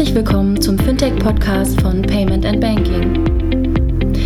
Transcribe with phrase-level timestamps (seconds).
[0.00, 3.22] Herzlich willkommen zum Fintech-Podcast von Payment and Banking.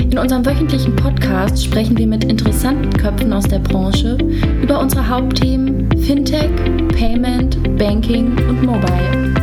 [0.08, 4.16] In unserem wöchentlichen Podcast sprechen wir mit interessanten Köpfen aus der Branche
[4.62, 6.52] über unsere Hauptthemen Fintech,
[6.96, 9.34] Payment, Banking und Mobile.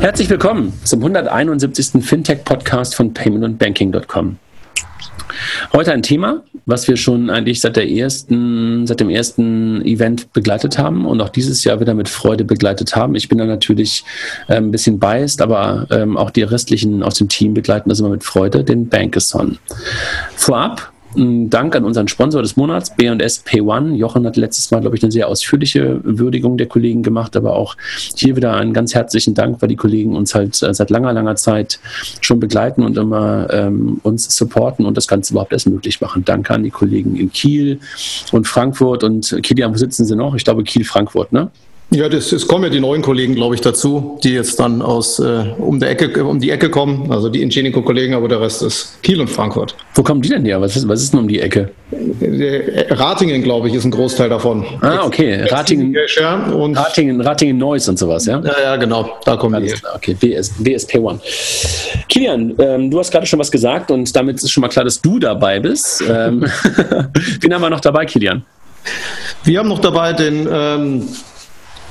[0.00, 2.04] Herzlich willkommen zum 171.
[2.04, 4.36] Fintech-Podcast von paymentandbanking.com.
[5.76, 10.78] Heute ein Thema, was wir schon eigentlich seit, der ersten, seit dem ersten Event begleitet
[10.78, 13.14] haben und auch dieses Jahr wieder mit Freude begleitet haben.
[13.14, 14.02] Ich bin da natürlich
[14.48, 18.08] äh, ein bisschen biased, aber ähm, auch die restlichen aus dem Team begleiten das immer
[18.08, 19.58] mit Freude, den Bankathon.
[20.34, 23.94] Vorab Dank an unseren Sponsor des Monats, B&S Pay1.
[23.94, 27.76] Jochen hat letztes Mal, glaube ich, eine sehr ausführliche Würdigung der Kollegen gemacht, aber auch
[28.14, 31.36] hier wieder einen ganz herzlichen Dank, weil die Kollegen uns halt äh, seit langer, langer
[31.36, 31.80] Zeit
[32.20, 36.24] schon begleiten und immer ähm, uns supporten und das Ganze überhaupt erst möglich machen.
[36.24, 37.80] Danke an die Kollegen in Kiel
[38.32, 40.34] und Frankfurt und Kilian, wo sitzen sie noch?
[40.34, 41.50] Ich glaube Kiel, Frankfurt, ne?
[41.90, 45.20] Ja, das, es kommen ja die neuen Kollegen, glaube ich, dazu, die jetzt dann aus
[45.20, 47.12] äh, um, der Ecke, um die Ecke kommen.
[47.12, 49.76] Also die Ingenico-Kollegen, aber der Rest ist Kiel und Frankfurt.
[49.94, 50.60] Wo kommen die denn her?
[50.60, 51.70] Was ist, was ist denn um die Ecke?
[52.90, 54.64] Ratingen, glaube ich, ist ein Großteil davon.
[54.80, 55.44] Ah, okay.
[55.44, 55.96] Ratingen,
[56.52, 58.40] und Ratingen, Ratingen Neuss und sowas, ja?
[58.40, 59.18] Ja, ja, genau.
[59.24, 59.72] Da kommen die.
[59.94, 61.20] Okay, WS, WSP One.
[62.08, 65.00] Kilian, ähm, du hast gerade schon was gesagt und damit ist schon mal klar, dass
[65.00, 66.02] du dabei bist.
[66.08, 66.42] Ähm,
[67.40, 68.44] wen haben wir noch dabei, Kilian?
[69.44, 71.08] Wir haben noch dabei den ähm,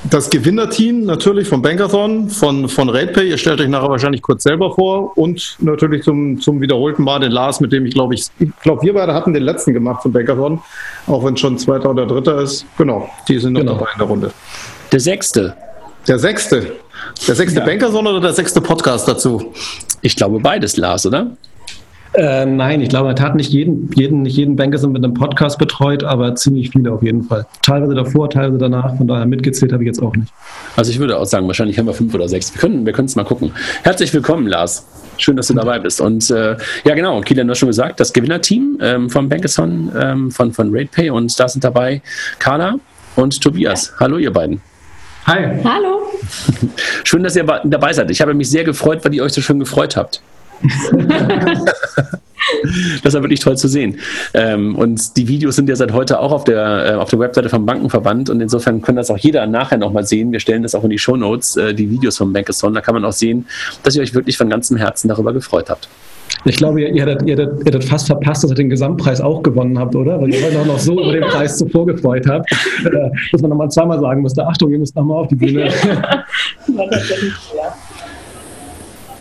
[0.10, 3.30] das Gewinnerteam natürlich vom Bankathon, von, von RatePay.
[3.30, 7.32] Ihr stellt euch nachher wahrscheinlich kurz selber vor und natürlich zum, zum wiederholten Mal den
[7.32, 10.12] Lars, mit dem ich glaube, ich, ich glaube, wir beide hatten den letzten gemacht vom
[10.12, 10.62] Bankathon,
[11.08, 12.66] auch wenn es schon zweiter oder dritter ist.
[12.78, 13.74] Genau, die sind noch genau.
[13.74, 14.32] dabei in der Runde.
[14.92, 15.56] Der sechste.
[16.08, 16.74] Der sechste.
[17.28, 17.66] Der sechste ja.
[17.66, 19.54] Bankathon oder der sechste Podcast dazu?
[20.02, 21.32] Ich glaube beides, Lars, oder?
[22.18, 25.14] Äh, nein, ich glaube, er hat nicht jeden, jeden, nicht jeden Banker sind mit einem
[25.14, 27.46] Podcast betreut, aber ziemlich viele auf jeden Fall.
[27.62, 30.32] Teilweise davor, teilweise danach, von daher mitgezählt habe ich jetzt auch nicht.
[30.78, 32.54] Also ich würde auch sagen, wahrscheinlich haben wir fünf oder sechs.
[32.54, 33.52] Wir können wir es mal gucken.
[33.84, 34.88] Herzlich willkommen, Lars.
[35.18, 36.00] Schön, dass du dabei bist.
[36.00, 40.54] Und äh, ja, genau, Kilian hat schon gesagt, das Gewinnerteam ähm, vom Bankathon, ähm, von,
[40.54, 42.02] von RatePay und da sind dabei
[42.40, 42.76] Carla
[43.16, 43.94] und Tobias.
[44.00, 44.62] Hallo, ihr beiden.
[45.26, 45.60] Hi.
[45.64, 46.02] Hallo.
[47.04, 48.12] Schön, dass ihr dabei seid.
[48.12, 50.22] Ich habe mich sehr gefreut, weil ihr euch so schön gefreut habt.
[53.04, 53.98] das war wirklich toll zu sehen.
[54.34, 57.50] Ähm, und die Videos sind ja seit heute auch auf der, äh, auf der Webseite
[57.50, 60.32] vom Bankenverband und insofern kann das auch jeder nachher nochmal sehen.
[60.32, 62.74] Wir stellen das auch in die Show Notes, äh, die Videos vom Bankathon.
[62.74, 63.46] Da kann man auch sehen,
[63.84, 65.90] dass ihr euch wirklich von ganzem Herzen darüber gefreut habt.
[66.44, 69.22] Ich glaube, ihr, ihr, hattet, ihr, hattet, ihr hattet fast verpasst, dass ihr den Gesamtpreis
[69.22, 70.22] auch gewonnen habt, oder?
[70.22, 72.52] Weil ihr heute auch noch so über den Preis zuvor gefreut habt.
[72.86, 75.70] Äh, dass man nochmal zweimal sagen musste, Achtung, ihr müsst nochmal auf die Bühne.
[76.68, 77.76] Ja.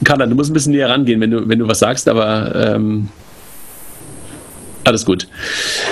[0.04, 3.09] Carla, du musst ein bisschen näher rangehen, wenn du, wenn du was sagst, aber ähm,
[4.84, 5.26] alles gut.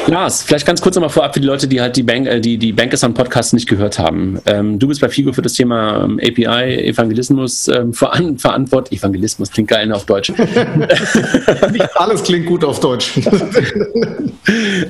[0.06, 2.59] Lars, vielleicht ganz kurz nochmal vorab für die Leute, die halt die, Bank, äh, die,
[2.59, 4.39] die Bankers on Podcast nicht gehört haben.
[4.45, 9.01] Ähm, du bist bei FIGO für das Thema ähm, API, Evangelismus ähm, veran verantwortlich.
[9.01, 10.31] Evangelismus klingt geil auf Deutsch.
[11.95, 13.12] alles klingt gut auf Deutsch.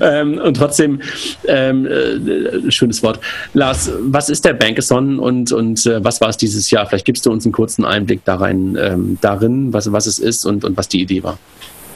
[0.01, 1.01] ähm, und trotzdem,
[1.47, 3.21] ähm, äh, schönes Wort.
[3.55, 6.87] Lars, was ist der Bankathon und, und äh, was war es dieses Jahr?
[6.87, 10.45] Vielleicht gibst du uns einen kurzen Einblick da rein, ähm, darin, was, was es ist
[10.45, 11.39] und, und was die Idee war.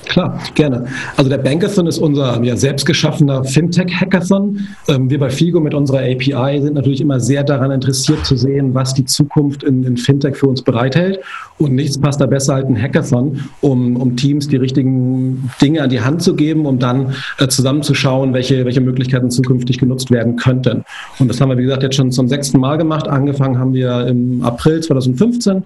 [0.06, 0.86] Klar, gerne.
[1.16, 4.60] Also der Bankathon ist unser ja, selbstgeschaffener Fintech-Hackathon.
[4.88, 8.72] Ähm, wir bei FIGO mit unserer API sind natürlich immer sehr daran interessiert zu sehen,
[8.72, 11.20] was die Zukunft in, in Fintech für uns bereithält.
[11.58, 15.90] Und nichts passt da besser als ein Hackathon, um, um Teams die richtigen Dinge an
[15.90, 20.84] die Hand zu geben, um dann äh, zusammenzuschauen, welche, welche Möglichkeiten zukünftig genutzt werden könnten.
[21.18, 23.08] Und das haben wir, wie gesagt, jetzt schon zum sechsten Mal gemacht.
[23.08, 25.64] Angefangen haben wir im April 2015,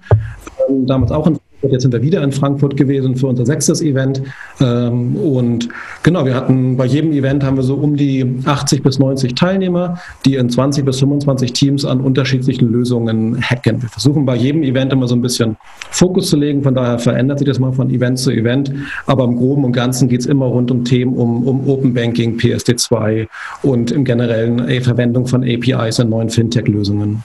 [0.67, 1.37] ähm, damals auch in
[1.69, 4.21] Jetzt sind wir wieder in Frankfurt gewesen für unser sechstes Event.
[4.59, 5.69] Ähm, und
[6.03, 9.99] genau, wir hatten bei jedem Event haben wir so um die 80 bis 90 Teilnehmer,
[10.25, 13.81] die in 20 bis 25 Teams an unterschiedlichen Lösungen hacken.
[13.81, 15.57] Wir versuchen bei jedem Event immer so ein bisschen
[15.91, 16.63] Fokus zu legen.
[16.63, 18.71] Von daher verändert sich das mal von Event zu Event.
[19.05, 22.37] Aber im Groben und Ganzen geht es immer rund um Themen um, um Open Banking,
[22.37, 23.27] PSD2
[23.61, 27.23] und im generellen Verwendung von APIs in neuen Fintech-Lösungen.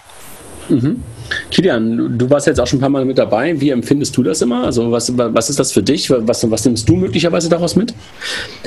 [0.68, 1.02] Mhm.
[1.50, 3.60] Kilian, du warst jetzt auch schon ein paar Mal mit dabei.
[3.60, 4.64] Wie empfindest du das immer?
[4.64, 6.10] Also was, was ist das für dich?
[6.10, 7.94] Was, was nimmst du möglicherweise daraus mit?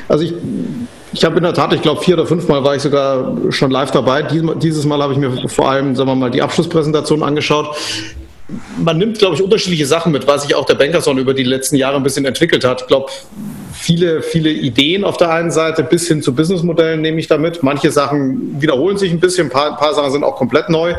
[0.07, 0.33] Also ich,
[1.13, 3.71] ich habe in der Tat, ich glaube vier oder fünf Mal war ich sogar schon
[3.71, 4.23] live dabei.
[4.23, 7.75] Dieses Mal habe ich mir vor allem, sagen wir mal, die Abschlusspräsentation angeschaut.
[8.77, 11.75] Man nimmt, glaube ich, unterschiedliche Sachen mit, was sich auch der Bankerson über die letzten
[11.75, 12.81] Jahre ein bisschen entwickelt hat.
[12.81, 13.11] Ich glaube,
[13.73, 17.61] viele, viele Ideen auf der einen Seite bis hin zu Businessmodellen nehme ich damit.
[17.61, 20.95] Manche Sachen wiederholen sich ein bisschen, ein paar, ein paar Sachen sind auch komplett neu.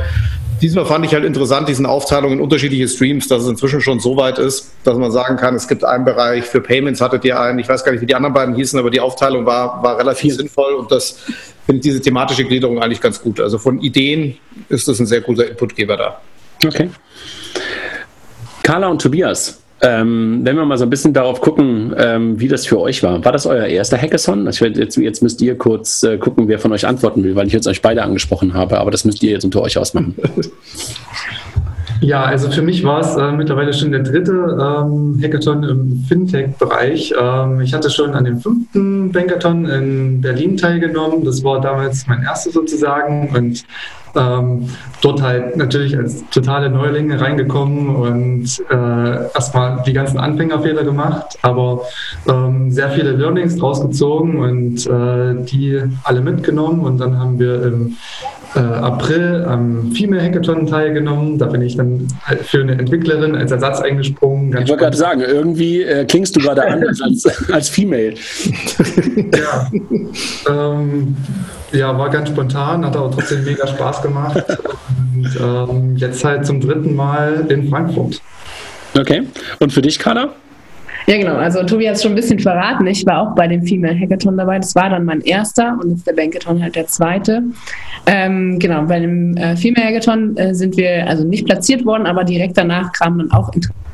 [0.60, 4.16] Diesmal fand ich halt interessant, diesen Aufteilungen in unterschiedliche Streams, dass es inzwischen schon so
[4.16, 7.58] weit ist, dass man sagen kann, es gibt einen Bereich für Payments, hattet ihr einen,
[7.58, 10.34] ich weiß gar nicht, wie die anderen beiden hießen, aber die Aufteilung war, war relativ
[10.34, 11.18] sinnvoll und das
[11.64, 13.40] finde diese thematische Gliederung eigentlich ganz gut.
[13.40, 14.36] Also von Ideen
[14.68, 16.20] ist das ein sehr guter Inputgeber da.
[16.64, 16.90] Okay.
[18.62, 22.66] Carla und Tobias, ähm, wenn wir mal so ein bisschen darauf gucken, ähm, wie das
[22.66, 23.24] für euch war.
[23.24, 24.46] War das euer erster Hackathon?
[24.46, 27.52] Also jetzt, jetzt, müsst ihr kurz äh, gucken, wer von euch antworten will, weil ich
[27.52, 30.14] jetzt euch beide angesprochen habe, aber das müsst ihr jetzt unter euch ausmachen.
[32.02, 37.12] Ja, also für mich war es äh, mittlerweile schon der dritte ähm, Hackathon im Fintech-Bereich.
[37.20, 41.24] Ähm, ich hatte schon an dem fünften Bankathon in Berlin teilgenommen.
[41.24, 43.64] Das war damals mein erstes sozusagen und
[44.16, 44.68] ähm,
[45.02, 51.82] dort halt natürlich als totale Neulinge reingekommen und äh, erstmal die ganzen Anfängerfehler gemacht, aber
[52.28, 57.62] ähm, sehr viele Learnings draus gezogen und äh, die alle mitgenommen und dann haben wir
[57.62, 57.96] im
[58.54, 61.38] äh, April am Female Hackathon teilgenommen.
[61.38, 62.08] Da bin ich dann
[62.42, 64.52] für eine Entwicklerin als Ersatz eingesprungen.
[64.52, 68.14] ich wollte gerade sagen, irgendwie äh, klingst du gerade anders als, als Female.
[69.34, 69.70] ja.
[70.48, 71.16] Ähm,
[71.72, 74.44] ja, war ganz spontan, hat aber trotzdem mega Spaß gemacht.
[75.14, 78.20] Und ähm, jetzt halt zum dritten Mal in Frankfurt.
[78.98, 79.22] Okay.
[79.60, 80.34] Und für dich, Carla?
[81.06, 81.36] Ja, genau.
[81.36, 82.86] Also Tobi hat es schon ein bisschen verraten.
[82.86, 84.58] Ich war auch bei dem Female Hackathon dabei.
[84.58, 87.42] Das war dann mein erster und jetzt der Bankathon halt der zweite.
[88.06, 92.24] Ähm, genau, bei dem äh, Female Hackathon äh, sind wir also nicht platziert worden, aber
[92.24, 93.50] direkt danach kamen dann auch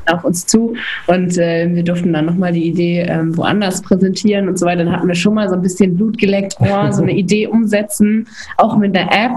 [0.09, 0.75] auf uns zu
[1.07, 4.85] und äh, wir durften dann nochmal die Idee ähm, woanders präsentieren und so weiter.
[4.85, 8.27] Dann hatten wir schon mal so ein bisschen Blut geleckt, oh, so eine Idee umsetzen,
[8.57, 9.31] auch mit der App.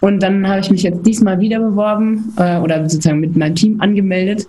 [0.00, 3.80] Und dann habe ich mich jetzt diesmal wieder beworben äh, oder sozusagen mit meinem Team
[3.80, 4.46] angemeldet.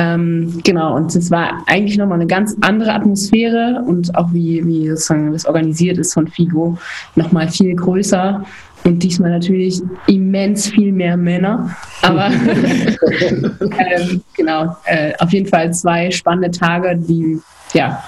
[0.00, 4.88] Ähm, genau, und es war eigentlich nochmal eine ganz andere Atmosphäre und auch wie, wie
[4.88, 6.78] sozusagen das organisiert ist von Figo,
[7.16, 8.42] nochmal viel größer.
[8.82, 11.76] Und diesmal natürlich immens viel mehr Männer.
[12.00, 17.38] Aber ähm, genau, äh, auf jeden Fall zwei spannende Tage, die
[17.74, 18.02] ja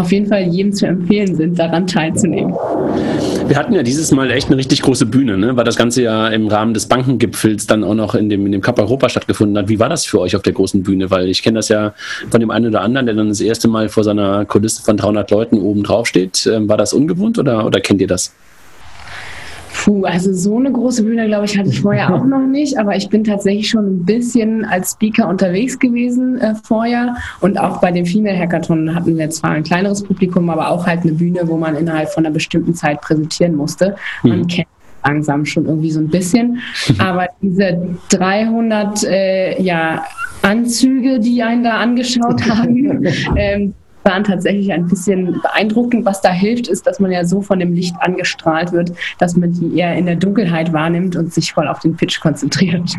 [0.00, 2.54] auf jeden Fall jedem zu empfehlen sind, daran teilzunehmen.
[3.46, 5.56] Wir hatten ja dieses Mal echt eine richtig große Bühne, ne?
[5.56, 8.60] weil das Ganze ja im Rahmen des Bankengipfels dann auch noch in dem, in dem
[8.60, 9.68] Cup Europa stattgefunden hat.
[9.68, 11.10] Wie war das für euch auf der großen Bühne?
[11.10, 11.92] Weil ich kenne das ja
[12.30, 15.30] von dem einen oder anderen, der dann das erste Mal vor seiner Kulisse von 300
[15.30, 16.46] Leuten oben drauf steht.
[16.46, 18.32] Ähm, war das ungewohnt oder, oder kennt ihr das?
[19.82, 22.96] Puh, also so eine große Bühne, glaube ich, hatte ich vorher auch noch nicht, aber
[22.96, 27.90] ich bin tatsächlich schon ein bisschen als Speaker unterwegs gewesen äh, vorher und auch bei
[27.90, 31.56] dem Female Hackathon hatten wir zwar ein kleineres Publikum, aber auch halt eine Bühne, wo
[31.56, 33.96] man innerhalb von einer bestimmten Zeit präsentieren musste.
[34.22, 34.46] Man mhm.
[34.48, 34.68] kennt
[35.02, 36.60] langsam schon irgendwie so ein bisschen,
[36.98, 40.04] aber diese 300 äh, ja,
[40.42, 43.06] Anzüge, die einen da angeschaut haben,
[43.36, 43.72] ähm,
[44.04, 46.04] waren tatsächlich ein bisschen beeindruckend.
[46.04, 49.52] Was da hilft, ist, dass man ja so von dem Licht angestrahlt wird, dass man
[49.52, 52.96] die eher in der Dunkelheit wahrnimmt und sich voll auf den Pitch konzentriert.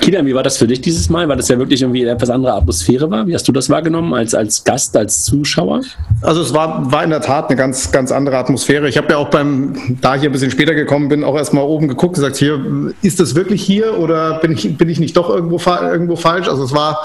[0.00, 1.28] Kida, wie war das für dich dieses Mal?
[1.28, 3.26] Weil das ja wirklich irgendwie eine etwas andere Atmosphäre war.
[3.26, 5.82] Wie hast du das wahrgenommen als, als Gast, als Zuschauer?
[6.22, 8.88] Also es war, war in der Tat eine ganz, ganz andere Atmosphäre.
[8.88, 11.88] Ich habe ja auch beim, da ich ein bisschen später gekommen bin, auch erstmal oben
[11.88, 15.60] geguckt, gesagt, hier, ist das wirklich hier oder bin ich, bin ich nicht doch irgendwo,
[15.80, 16.48] irgendwo falsch?
[16.48, 17.00] Also es war,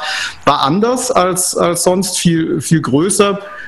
[0.45, 3.24] war anders als, als sonst, viel, viel größer.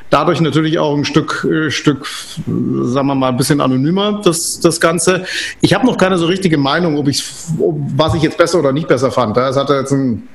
[0.10, 2.08] Dadurch natürlich auch ein Stück, äh, Stück,
[2.46, 5.26] sagen wir mal, ein bisschen anonymer, das, das Ganze.
[5.60, 7.24] Ich habe noch keine so richtige Meinung, ob ich,
[7.58, 9.36] was ich jetzt besser oder nicht besser fand.
[9.36, 10.28] Es hatte jetzt einen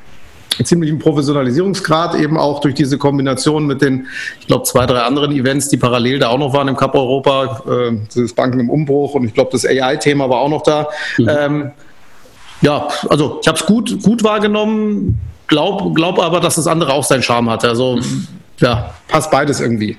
[0.62, 4.06] ziemlichen Professionalisierungsgrad, eben auch durch diese Kombination mit den,
[4.40, 7.62] ich glaube, zwei, drei anderen Events, die parallel da auch noch waren im Cup Europa,
[7.66, 10.88] äh, das Banken im Umbruch und ich glaube, das AI-Thema war auch noch da.
[11.16, 11.28] Mhm.
[11.28, 11.70] Ähm,
[12.60, 17.04] ja, also ich habe es gut, gut wahrgenommen, glaube glaub aber, dass das andere auch
[17.04, 17.64] seinen Charme hat.
[17.64, 17.98] Also
[18.62, 19.96] ja, passt beides irgendwie.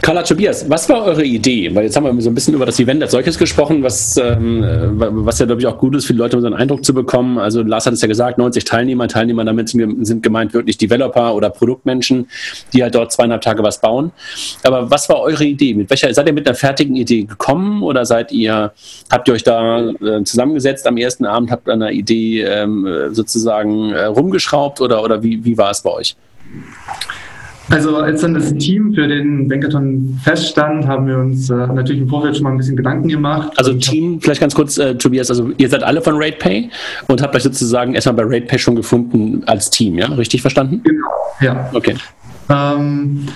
[0.00, 1.74] Carla Tobias, was war eure Idee?
[1.74, 4.62] Weil jetzt haben wir so ein bisschen über das Event als solches gesprochen, was, ähm,
[4.96, 6.94] was ja, glaube ich, auch gut ist für die Leute, um so einen Eindruck zu
[6.94, 7.38] bekommen.
[7.38, 9.08] Also Lars hat es ja gesagt, 90 Teilnehmer.
[9.08, 12.28] Teilnehmer damit sind gemeint wirklich Developer oder Produktmenschen,
[12.72, 14.12] die halt dort zweieinhalb Tage was bauen.
[14.62, 15.74] Aber was war eure Idee?
[15.74, 18.72] Mit welcher, seid ihr mit einer fertigen Idee gekommen oder seid ihr,
[19.10, 23.92] habt ihr euch da äh, zusammengesetzt am ersten Abend, habt an einer Idee ähm, sozusagen
[23.92, 26.16] äh, rumgeschraubt oder, oder wie, wie war es bei euch?
[27.70, 32.08] Also als dann das Team für den Bankathon feststand, haben wir uns äh, natürlich im
[32.08, 33.52] Vorfeld schon mal ein bisschen Gedanken gemacht.
[33.56, 36.70] Also Team, vielleicht ganz kurz, äh, Tobias, also ihr seid alle von RatePay
[37.08, 40.06] und habt euch sozusagen erstmal bei RatePay schon gefunden als Team, ja?
[40.08, 40.82] Richtig verstanden?
[40.84, 41.08] Genau,
[41.40, 41.70] ja.
[41.72, 41.94] Okay.
[42.50, 43.26] Ähm,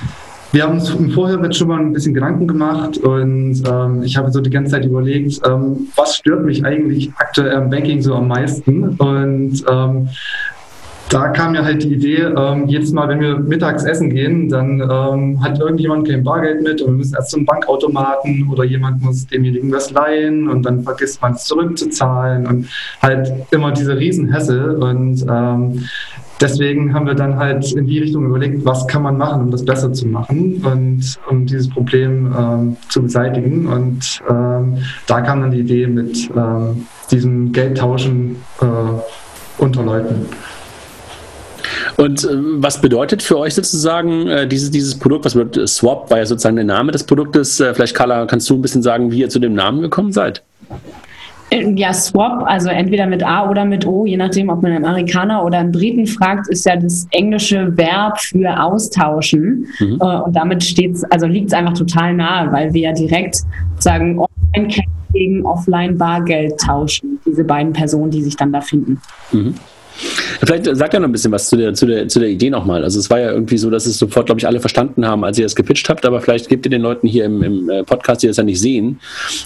[0.52, 4.30] wir haben uns im Vorfeld schon mal ein bisschen Gedanken gemacht und ähm, ich habe
[4.30, 8.28] so die ganze Zeit überlegt, ähm, was stört mich eigentlich aktuell am Banking so am
[8.28, 10.08] meisten und ähm,
[11.08, 14.80] da kam mir halt die Idee, ähm, jedes Mal, wenn wir mittags essen gehen, dann
[14.80, 19.26] ähm, hat irgendjemand kein Bargeld mit und wir müssen erst zum Bankautomaten oder jemand muss
[19.26, 22.68] demjenigen was leihen und dann vergisst man es zurückzuzahlen und
[23.00, 25.84] halt immer diese Riesenhässel und ähm,
[26.40, 29.64] deswegen haben wir dann halt in die Richtung überlegt, was kann man machen, um das
[29.64, 35.52] besser zu machen und um dieses Problem ähm, zu beseitigen und ähm, da kam dann
[35.52, 40.26] die Idee mit ähm, diesem Geldtauschen äh, unter Leuten.
[41.98, 45.24] Und äh, was bedeutet für euch sozusagen äh, dieses, dieses Produkt?
[45.24, 47.58] Was wird Swap war ja sozusagen der Name des Produktes.
[47.58, 50.42] Äh, vielleicht, Carla, kannst du ein bisschen sagen, wie ihr zu dem Namen gekommen seid?
[51.50, 54.84] Äh, ja, Swap, also entweder mit A oder mit O, je nachdem, ob man einen
[54.84, 59.66] Amerikaner oder einen Briten fragt, ist ja das englische Verb für austauschen.
[59.80, 59.98] Mhm.
[60.00, 63.38] Äh, und damit steht's, also liegt es einfach total nahe, weil wir ja direkt
[63.78, 64.20] sagen,
[64.54, 64.72] online
[65.12, 69.00] gegen offline Bargeld tauschen, diese beiden Personen, die sich dann da finden.
[69.32, 69.54] Mhm.
[70.40, 72.84] Vielleicht sagt er noch ein bisschen was zu der, zu der, zu der Idee nochmal.
[72.84, 75.38] Also es war ja irgendwie so, dass es sofort, glaube ich, alle verstanden haben, als
[75.38, 78.22] ihr das gepitcht habt, aber vielleicht gebt ihr den Leuten hier im, im äh, Podcast,
[78.22, 79.00] die das ja nicht sehen,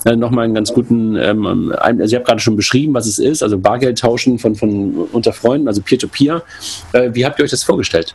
[0.04, 3.42] äh, nochmal einen ganz guten, ähm, also ich habe gerade schon beschrieben, was es ist,
[3.42, 6.42] also Bargeld tauschen von, von unter Freunden, also Peer-to-Peer.
[6.92, 6.98] -Peer.
[6.98, 8.14] Äh, wie habt ihr euch das vorgestellt?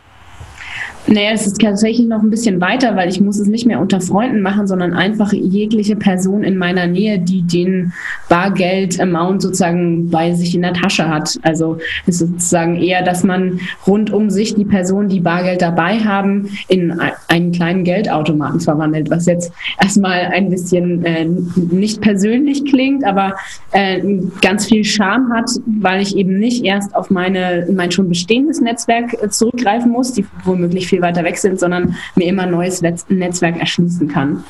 [1.09, 4.01] Naja, es ist tatsächlich noch ein bisschen weiter, weil ich muss es nicht mehr unter
[4.01, 7.93] Freunden machen, sondern einfach jegliche Person in meiner Nähe, die den
[8.27, 11.39] Bargeld-Amount sozusagen bei sich in der Tasche hat.
[11.43, 15.99] Also es ist sozusagen eher, dass man rund um sich die Personen, die Bargeld dabei
[15.99, 16.99] haben, in
[17.29, 23.35] einen kleinen Geldautomaten verwandelt, was jetzt erstmal ein bisschen äh, nicht persönlich klingt, aber
[23.71, 24.01] äh,
[24.41, 29.13] ganz viel Charme hat, weil ich eben nicht erst auf meine, mein schon bestehendes Netzwerk
[29.23, 32.81] äh, zurückgreifen muss, die womöglich viel viel weiter weg sind, sondern mir immer ein neues
[32.81, 34.43] Netzwerk erschließen kann.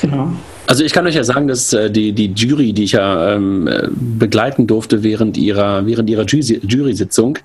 [0.00, 0.32] Genau.
[0.66, 3.68] Also ich kann euch ja sagen, dass äh, die, die Jury, die ich ja ähm,
[3.94, 7.38] begleiten durfte während ihrer, während ihrer Jury-Sitzung,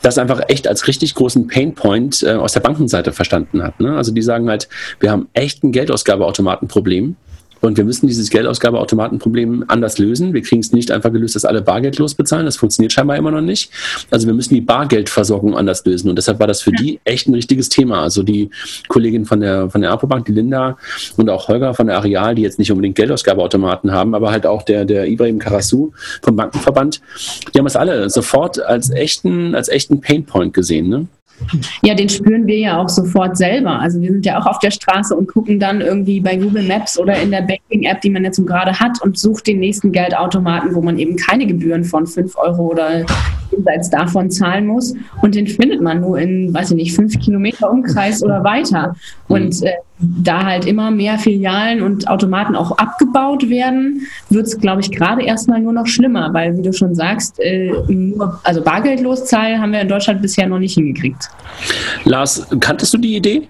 [0.00, 3.78] das einfach echt als richtig großen Painpoint äh, aus der Bankenseite verstanden hat.
[3.78, 3.94] Ne?
[3.94, 4.68] Also die sagen halt,
[5.00, 7.16] wir haben echt ein Geldausgabeautomatenproblem.
[7.62, 10.34] Und wir müssen dieses Geldausgabeautomatenproblem anders lösen.
[10.34, 12.44] Wir kriegen es nicht einfach gelöst, dass alle bargeldlos bezahlen.
[12.44, 13.70] Das funktioniert scheinbar immer noch nicht.
[14.10, 16.10] Also wir müssen die Bargeldversorgung anders lösen.
[16.10, 18.02] Und deshalb war das für die echt ein richtiges Thema.
[18.02, 18.50] Also die
[18.88, 20.76] Kollegin von der, von der Apobank, die Linda
[21.16, 24.62] und auch Holger von der Areal, die jetzt nicht unbedingt Geldausgabeautomaten haben, aber halt auch
[24.62, 27.00] der, der Ibrahim Karasu vom Bankenverband,
[27.54, 30.88] die haben es alle sofort als echten, als echten Painpoint gesehen.
[30.88, 31.06] Ne?
[31.82, 33.78] Ja, den spüren wir ja auch sofort selber.
[33.80, 36.98] Also wir sind ja auch auf der Straße und gucken dann irgendwie bei Google Maps
[36.98, 40.80] oder in der Banking-App, die man jetzt gerade hat und sucht den nächsten Geldautomaten, wo
[40.80, 43.04] man eben keine Gebühren von 5 Euro oder
[43.50, 44.94] jenseits davon zahlen muss.
[45.20, 48.94] Und den findet man nur in, weiß ich nicht, fünf Kilometer Umkreis oder weiter.
[49.28, 49.72] Und äh,
[50.02, 55.22] da halt immer mehr Filialen und Automaten auch abgebaut werden, wird es, glaube ich, gerade
[55.22, 59.72] erstmal nur noch schlimmer, weil, wie du schon sagst, äh, nur, also bargeldlos zahlen haben
[59.72, 61.28] wir in Deutschland bisher noch nicht hingekriegt.
[62.04, 63.48] Lars, kanntest du die Idee?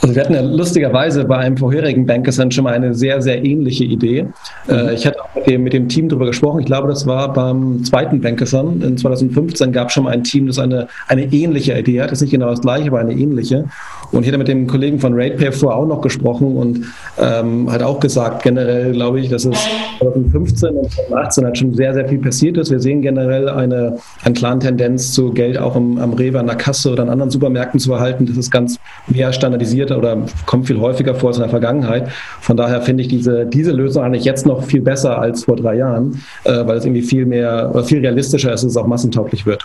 [0.00, 3.84] Also wir hatten ja lustigerweise bei einem vorherigen Bankersend schon mal eine sehr, sehr ähnliche
[3.84, 4.26] Idee.
[4.68, 4.90] Mhm.
[4.94, 6.60] Ich hatte auch mit dem, mit dem Team darüber gesprochen.
[6.60, 8.80] Ich glaube, das war beim zweiten Bankerson.
[8.82, 12.10] In 2015 gab es schon mal ein Team, das eine, eine ähnliche Idee hat.
[12.10, 13.64] Das ist nicht genau das gleiche, aber eine ähnliche.
[14.12, 16.80] Und ich hatte mit dem Kollegen von RatePay vorher auch noch gesprochen und
[17.20, 19.58] ähm, hat auch gesagt, generell glaube ich, dass es
[19.98, 22.70] 2015 und 2018 halt schon sehr, sehr viel passiert ist.
[22.70, 26.56] Wir sehen generell eine, eine klare Tendenz zu Geld auch im, am Rewe, an der
[26.56, 28.26] Kasse oder an anderen Supermärkten zu erhalten.
[28.26, 28.78] Das ist ganz
[29.08, 32.08] mehr standardisiert oder kommt viel häufiger vor als in der Vergangenheit.
[32.40, 35.76] Von daher finde ich diese, diese Lösung eigentlich jetzt noch viel besser als vor drei
[35.76, 39.46] Jahren, äh, weil es irgendwie viel mehr oder viel realistischer ist, dass es auch massentauglich
[39.46, 39.64] wird.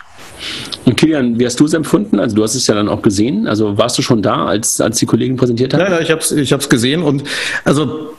[0.84, 2.18] Und Kilian, wie hast du es empfunden?
[2.18, 3.46] Also du hast es ja dann auch gesehen.
[3.46, 5.80] Also warst du schon da, als, als die Kollegen präsentiert haben?
[5.80, 7.24] Ja, ja ich habe es ich gesehen und
[7.64, 8.10] also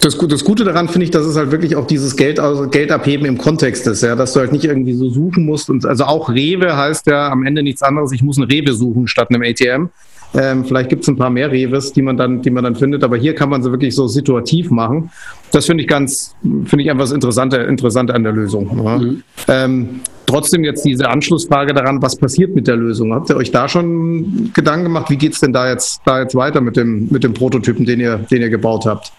[0.00, 2.90] das, das, Gute daran finde ich, dass es halt wirklich auch dieses Geld, also Geld
[2.90, 5.70] abheben im Kontext ist, ja, dass du halt nicht irgendwie so suchen musst.
[5.70, 9.08] Und also auch Rewe heißt ja am Ende nichts anderes, ich muss ein Rewe suchen
[9.08, 9.90] statt einem ATM.
[10.34, 13.04] Ähm, vielleicht gibt es ein paar mehr Reves, die man dann, die man dann findet,
[13.04, 15.10] aber hier kann man sie wirklich so situativ machen.
[15.52, 18.84] Das finde ich ganz, finde ich einfach das Interessante, Interessante an der Lösung.
[18.84, 18.98] Ja.
[18.98, 19.22] Mhm.
[19.48, 23.14] Ähm, trotzdem jetzt diese Anschlussfrage daran, was passiert mit der Lösung?
[23.14, 25.10] Habt ihr euch da schon Gedanken gemacht?
[25.10, 28.00] Wie geht es denn da jetzt, da jetzt weiter mit dem, mit dem Prototypen, den
[28.00, 29.12] ihr, den ihr gebaut habt?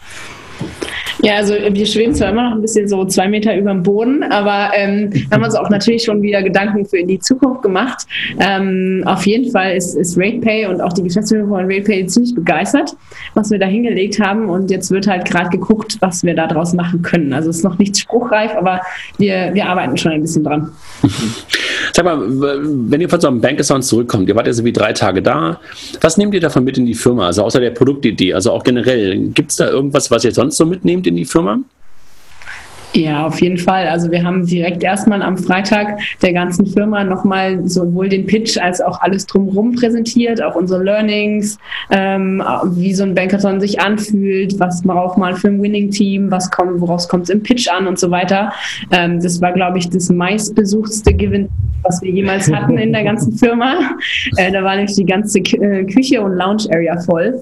[1.24, 4.24] Ja, also wir schweben zwar immer noch ein bisschen so zwei Meter über dem Boden,
[4.24, 8.06] aber ähm, haben uns auch natürlich schon wieder Gedanken für die Zukunft gemacht.
[8.40, 12.96] Ähm, auf jeden Fall ist, ist RatePay und auch die Geschäftsführung von RatePay ziemlich begeistert,
[13.34, 14.50] was wir da hingelegt haben.
[14.50, 17.34] Und jetzt wird halt gerade geguckt, was wir daraus machen können.
[17.34, 18.82] Also es ist noch nichts spruchreif, aber
[19.18, 20.72] wir, wir arbeiten schon ein bisschen dran.
[21.94, 24.94] Sag mal, wenn ihr von so einem Bankaccount zurückkommt, ihr wart ja so wie drei
[24.94, 25.60] Tage da,
[26.02, 27.26] was nehmt ihr davon mit in die Firma?
[27.26, 30.66] Also außer der Produktidee, also auch generell, gibt es da irgendwas, was ihr sonst so
[30.66, 31.07] mitnehmt?
[31.08, 31.60] In die Firma?
[32.94, 33.88] Ja, auf jeden Fall.
[33.88, 38.82] Also wir haben direkt erstmal am Freitag der ganzen Firma nochmal sowohl den Pitch als
[38.82, 41.60] auch alles drumherum präsentiert, auch unsere Learnings,
[41.92, 46.82] ähm, wie so ein Bankathon sich anfühlt, was braucht man für ein Winning-Team, was kommt,
[46.82, 48.52] woraus kommt es im Pitch an und so weiter.
[48.92, 51.50] Ähm, das war, glaube ich, das meistbesuchtste Given,
[51.84, 53.76] was wir jemals hatten in der ganzen Firma.
[54.36, 57.42] Äh, da war nämlich die ganze Küche und Lounge-Area voll.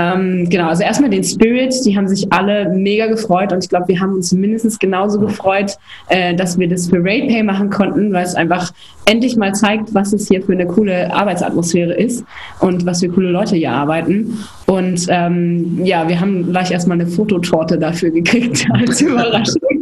[0.00, 3.88] Ähm, genau, also erstmal den Spirit, die haben sich alle mega gefreut und ich glaube,
[3.88, 5.76] wir haben uns mindestens genauso gefreut,
[6.08, 8.72] äh, dass wir das für RatePay machen konnten, weil es einfach
[9.06, 12.24] endlich mal zeigt, was es hier für eine coole Arbeitsatmosphäre ist
[12.60, 14.38] und was für coole Leute hier arbeiten.
[14.66, 19.77] Und ähm, ja, wir haben gleich erstmal eine Fototorte dafür gekriegt als Überraschung.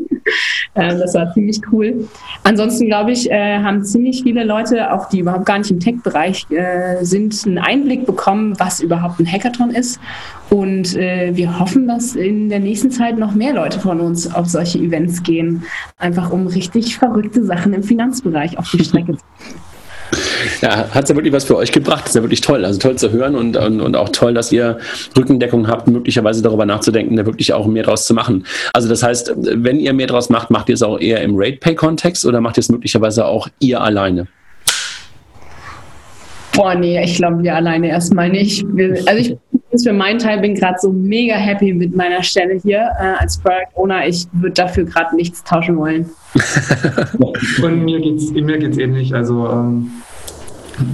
[0.76, 2.08] Äh, das war ziemlich cool.
[2.44, 6.46] Ansonsten, glaube ich, äh, haben ziemlich viele Leute, auch die überhaupt gar nicht im Tech-Bereich
[6.50, 9.98] äh, sind, einen Einblick bekommen, was überhaupt ein Hackathon ist.
[10.48, 14.78] Und wir hoffen, dass in der nächsten Zeit noch mehr Leute von uns auf solche
[14.78, 15.64] Events gehen,
[15.98, 19.75] einfach um richtig verrückte Sachen im Finanzbereich auf die Strecke zu bringen.
[20.60, 22.02] Ja, hat es ja wirklich was für euch gebracht.
[22.02, 22.64] Das ist ja wirklich toll.
[22.64, 24.78] Also toll zu hören und, und, und auch toll, dass ihr
[25.16, 28.44] Rückendeckung habt, möglicherweise darüber nachzudenken, da wirklich auch mehr draus zu machen.
[28.72, 32.24] Also das heißt, wenn ihr mehr draus macht, macht ihr es auch eher im Rate-Pay-Kontext
[32.26, 34.26] oder macht ihr es möglicherweise auch ihr alleine?
[36.54, 38.64] Boah, nee, ich glaube, wir alleine erstmal nicht.
[39.06, 39.36] Also ich
[39.82, 43.74] für meinen Teil bin gerade so mega happy mit meiner Stelle hier äh, als Product
[43.74, 44.06] Owner.
[44.06, 46.08] Ich würde dafür gerade nichts tauschen wollen.
[47.62, 49.14] Und mir geht es mir geht's ähnlich.
[49.14, 49.90] Also ähm,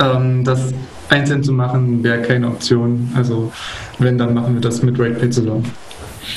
[0.00, 0.72] ähm, das
[1.08, 3.10] einzeln zu machen wäre keine Option.
[3.14, 3.52] Also
[3.98, 5.70] wenn, dann machen wir das mit RatePay zusammen.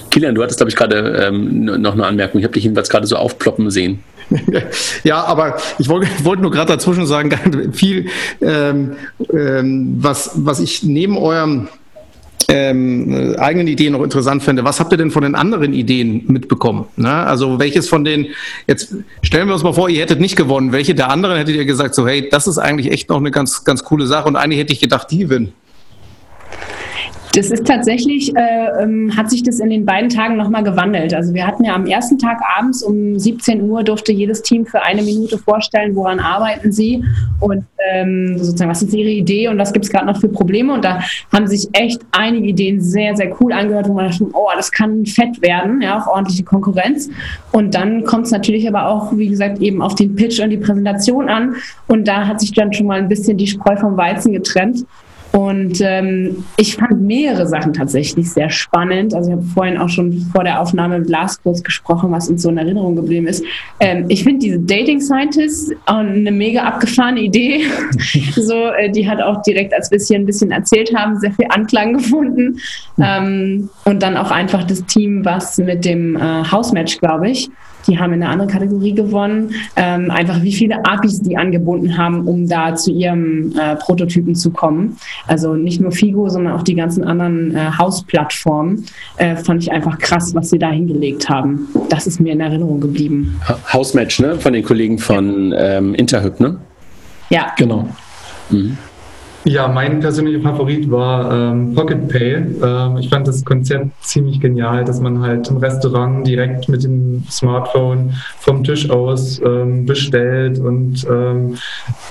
[0.09, 2.39] Kilian, du hattest, glaube ich, gerade ähm, noch eine Anmerkung.
[2.39, 4.03] Ich habe dich jedenfalls gerade so aufploppen sehen.
[5.03, 7.31] ja, aber ich wollte wollt nur gerade dazwischen sagen,
[7.73, 8.07] viel,
[8.41, 8.95] ähm,
[9.31, 11.67] ähm, was, was ich neben eurem
[12.49, 14.63] ähm, eigenen Ideen noch interessant fände.
[14.63, 16.85] Was habt ihr denn von den anderen Ideen mitbekommen?
[16.95, 17.11] Ne?
[17.11, 18.27] Also welches von den,
[18.67, 20.71] jetzt stellen wir uns mal vor, ihr hättet nicht gewonnen.
[20.71, 23.63] Welche der anderen hättet ihr gesagt, so hey, das ist eigentlich echt noch eine ganz,
[23.63, 25.53] ganz coole Sache und eigentlich hätte ich gedacht, die gewinnen.
[27.35, 31.13] Das ist tatsächlich, äh, ähm, hat sich das in den beiden Tagen nochmal gewandelt.
[31.13, 34.81] Also wir hatten ja am ersten Tag abends um 17 Uhr durfte jedes Team für
[34.81, 37.03] eine Minute vorstellen, woran arbeiten sie
[37.41, 40.73] und ähm, sozusagen, was ist ihre Idee und was gibt es gerade noch für Probleme.
[40.73, 41.01] Und da
[41.33, 45.05] haben sich echt einige Ideen sehr, sehr cool angehört, wo man dachte, oh, das kann
[45.05, 47.09] fett werden, ja, auch ordentliche Konkurrenz.
[47.51, 50.57] Und dann kommt es natürlich aber auch, wie gesagt, eben auf den Pitch und die
[50.57, 51.55] Präsentation an.
[51.87, 54.85] Und da hat sich dann schon mal ein bisschen die Spreu vom Weizen getrennt.
[55.35, 59.13] Und ähm, ich fand mehrere Sachen tatsächlich sehr spannend.
[59.13, 62.41] Also ich habe vorhin auch schon vor der Aufnahme mit Lars kurz gesprochen, was uns
[62.41, 63.43] so in Erinnerung geblieben ist.
[63.81, 67.65] Ähm, ich finde diese Dating Scientist eine mega abgefahrene Idee.
[68.35, 71.33] so, äh, die hat auch direkt, als wir es hier ein bisschen erzählt haben, sehr
[71.33, 72.57] viel Anklang gefunden.
[72.97, 77.49] Ähm, und dann auch einfach das Team, was mit dem äh, House-Match, glaube ich,
[77.87, 79.53] die haben in einer anderen Kategorie gewonnen.
[79.75, 84.51] Ähm, einfach wie viele APIs die angebunden haben, um da zu ihrem äh, Prototypen zu
[84.51, 84.97] kommen.
[85.27, 88.85] Also nicht nur Figo, sondern auch die ganzen anderen äh, Hausplattformen.
[89.17, 91.67] Äh, fand ich einfach krass, was sie da hingelegt haben.
[91.89, 93.39] Das ist mir in Erinnerung geblieben.
[93.71, 94.39] Hausmatch, ne?
[94.39, 96.57] Von den Kollegen von ähm, Interhyp, ne?
[97.29, 97.53] Ja.
[97.57, 97.87] Genau.
[98.49, 98.77] Mhm.
[99.45, 102.33] Ja, mein persönlicher Favorit war ähm, Pocket Pay.
[102.63, 107.23] Ähm, ich fand das Konzept ziemlich genial, dass man halt im Restaurant direkt mit dem
[107.29, 111.57] Smartphone vom Tisch aus ähm, bestellt und ähm,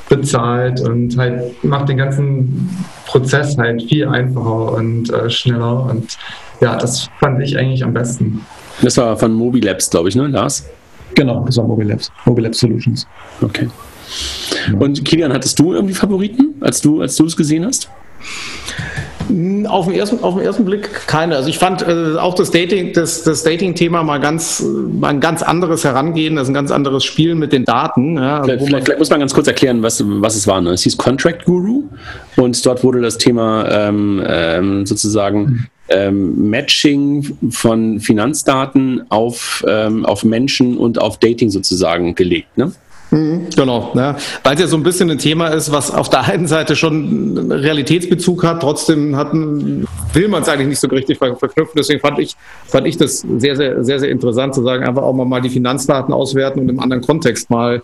[0.08, 2.70] bezahlt und halt macht den ganzen
[3.06, 5.86] Prozess halt viel einfacher und äh, schneller.
[5.90, 6.16] Und
[6.60, 8.46] ja, das fand ich eigentlich am besten.
[8.80, 10.68] Das war von Mobilabs, glaube ich, ne, Lars?
[11.16, 12.12] Genau, das war Mobilabs.
[12.26, 13.08] Mobilabs Solutions.
[13.42, 13.68] Okay.
[14.78, 17.88] Und Kilian, hattest du irgendwie Favoriten, als du als du es gesehen hast?
[19.28, 21.36] Hm, auf den ersten, auf den ersten Blick keine.
[21.36, 25.42] Also ich fand äh, auch das Dating, das, das Dating-Thema mal ganz, mal ein ganz
[25.42, 28.16] anderes Herangehen, das ist ein ganz anderes Spiel mit den Daten.
[28.16, 30.60] Ja, vielleicht, vielleicht, vielleicht, muss man ganz kurz erklären, was, was es war.
[30.60, 30.70] Ne?
[30.70, 31.84] Es hieß Contract Guru
[32.36, 40.24] und dort wurde das Thema ähm, ähm, sozusagen ähm, Matching von Finanzdaten auf, ähm, auf
[40.24, 42.56] Menschen und auf Dating sozusagen gelegt.
[42.56, 42.72] Ne?
[43.14, 44.16] Genau, ja.
[44.42, 47.52] weil es ja so ein bisschen ein Thema ist, was auf der einen Seite schon
[47.52, 51.74] Realitätsbezug hat, trotzdem hatten, will man es eigentlich nicht so richtig verknüpfen.
[51.76, 52.34] Deswegen fand ich,
[52.66, 56.12] fand ich das sehr, sehr, sehr, sehr interessant zu sagen, einfach auch mal die Finanzdaten
[56.12, 57.82] auswerten und im anderen Kontext mal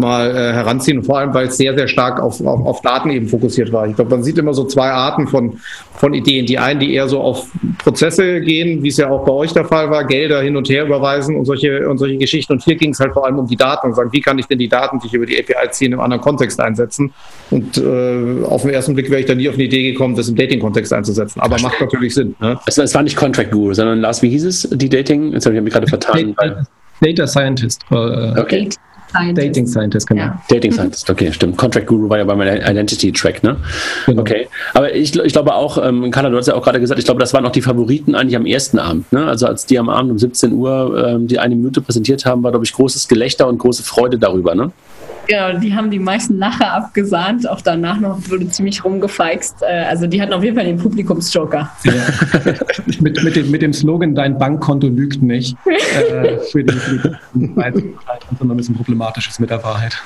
[0.00, 3.28] mal äh, heranziehen, vor allem weil es sehr, sehr stark auf, auf, auf Daten eben
[3.28, 3.86] fokussiert war.
[3.86, 5.58] Ich glaube, man sieht immer so zwei Arten von,
[5.94, 6.46] von Ideen.
[6.46, 9.64] Die einen, die eher so auf Prozesse gehen, wie es ja auch bei euch der
[9.64, 12.54] Fall war, Gelder hin und her überweisen und solche, und solche Geschichten.
[12.54, 14.46] Und hier ging es halt vor allem um die Daten und sagen, wie kann ich
[14.46, 17.12] denn die Daten, die ich über die API ziehe, in einem anderen Kontext einsetzen?
[17.50, 20.28] Und äh, auf den ersten Blick wäre ich da nie auf eine Idee gekommen, das
[20.28, 21.40] im Dating-Kontext einzusetzen.
[21.40, 22.34] Aber macht natürlich Sinn.
[22.40, 22.58] Ne?
[22.66, 25.32] Es, es, war nicht Contract Guru, sondern Lars, wie hieß es, die Dating?
[25.32, 26.34] Jetzt habe ich mich gerade vertan.
[27.00, 27.82] Data Scientist.
[27.90, 27.94] Äh,
[28.38, 28.68] okay.
[29.10, 29.48] Scientist.
[29.48, 30.22] Dating Scientist, genau.
[30.22, 30.42] Ja.
[30.48, 31.56] Dating Scientist, okay, stimmt.
[31.56, 33.56] Contract Guru war ja bei meinem Identity Track, ne?
[34.06, 34.22] Genau.
[34.22, 34.48] Okay.
[34.74, 37.20] Aber ich, ich glaube auch, ähm, Carla, du hast ja auch gerade gesagt, ich glaube,
[37.20, 39.26] das waren auch die Favoriten eigentlich am ersten Abend, ne?
[39.26, 42.50] Also als die am Abend um 17 Uhr ähm, die eine Minute präsentiert haben, war,
[42.52, 44.72] glaube ich, großes Gelächter und große Freude darüber, ne?
[45.30, 47.48] Genau, die haben die meisten nachher abgesahnt.
[47.48, 49.62] Auch danach noch wurde ziemlich rumgefeixt.
[49.62, 51.70] Äh, also die hatten auf jeden Fall den Publikumsjoker.
[51.84, 51.92] Ja.
[53.00, 55.56] mit, mit, dem, mit dem Slogan, dein Bankkonto lügt nicht.
[55.66, 57.46] äh, für die, für die
[58.40, 59.96] immer ein bisschen problematisch ist mit der Wahrheit.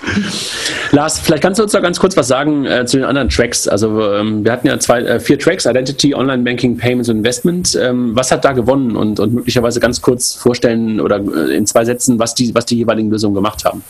[0.92, 3.66] Lars, vielleicht kannst du uns da ganz kurz was sagen äh, zu den anderen Tracks.
[3.66, 7.78] Also ähm, wir hatten ja zwei, äh, vier Tracks, Identity, Online Banking, Payments und Investment.
[7.80, 11.87] Ähm, was hat da gewonnen und, und möglicherweise ganz kurz vorstellen oder äh, in zwei
[11.87, 13.82] Sätzen, was die, was die jeweiligen Lösungen gemacht haben?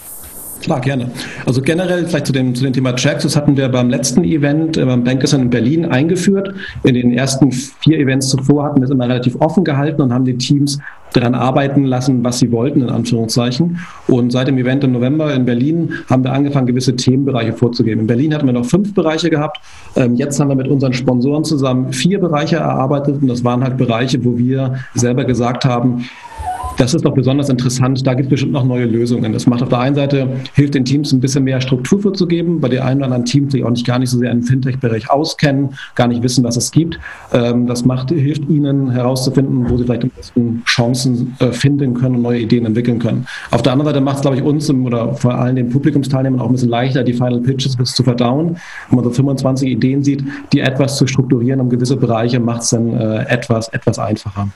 [0.62, 1.10] Klar, gerne.
[1.44, 4.76] Also generell vielleicht zu dem, zu dem Thema Tracks, das hatten wir beim letzten Event
[4.76, 6.54] äh, beim Bankers in Berlin eingeführt.
[6.84, 10.24] In den ersten vier Events zuvor hatten wir es immer relativ offen gehalten und haben
[10.24, 10.78] die Teams
[11.12, 13.78] daran arbeiten lassen, was sie wollten, in Anführungszeichen.
[14.08, 18.02] Und seit dem Event im November in Berlin haben wir angefangen, gewisse Themenbereiche vorzugeben.
[18.02, 19.60] In Berlin hatten wir noch fünf Bereiche gehabt.
[19.96, 23.76] Ähm, jetzt haben wir mit unseren Sponsoren zusammen vier Bereiche erarbeitet und das waren halt
[23.76, 26.04] Bereiche, wo wir selber gesagt haben,
[26.84, 28.06] das ist doch besonders interessant.
[28.06, 29.32] Da gibt es bestimmt noch neue Lösungen.
[29.32, 32.68] Das macht auf der einen Seite, hilft den Teams ein bisschen mehr Struktur vorzugeben, bei
[32.68, 35.70] den einen oder anderen Teams, die auch nicht gar nicht so sehr im Fintech-Bereich auskennen,
[35.94, 36.98] gar nicht wissen, was es gibt.
[37.32, 42.16] Ähm, das macht, hilft ihnen herauszufinden, wo sie vielleicht am besten Chancen äh, finden können
[42.16, 43.26] und neue Ideen entwickeln können.
[43.50, 46.46] Auf der anderen Seite macht es, glaube ich, uns oder vor allem den Publikumsteilnehmern auch
[46.46, 48.58] ein bisschen leichter, die Final Pitches bis zu verdauen.
[48.90, 52.70] Wenn man so 25 Ideen sieht, die etwas zu strukturieren um gewisse Bereiche, macht es
[52.70, 54.48] dann äh, etwas, etwas einfacher.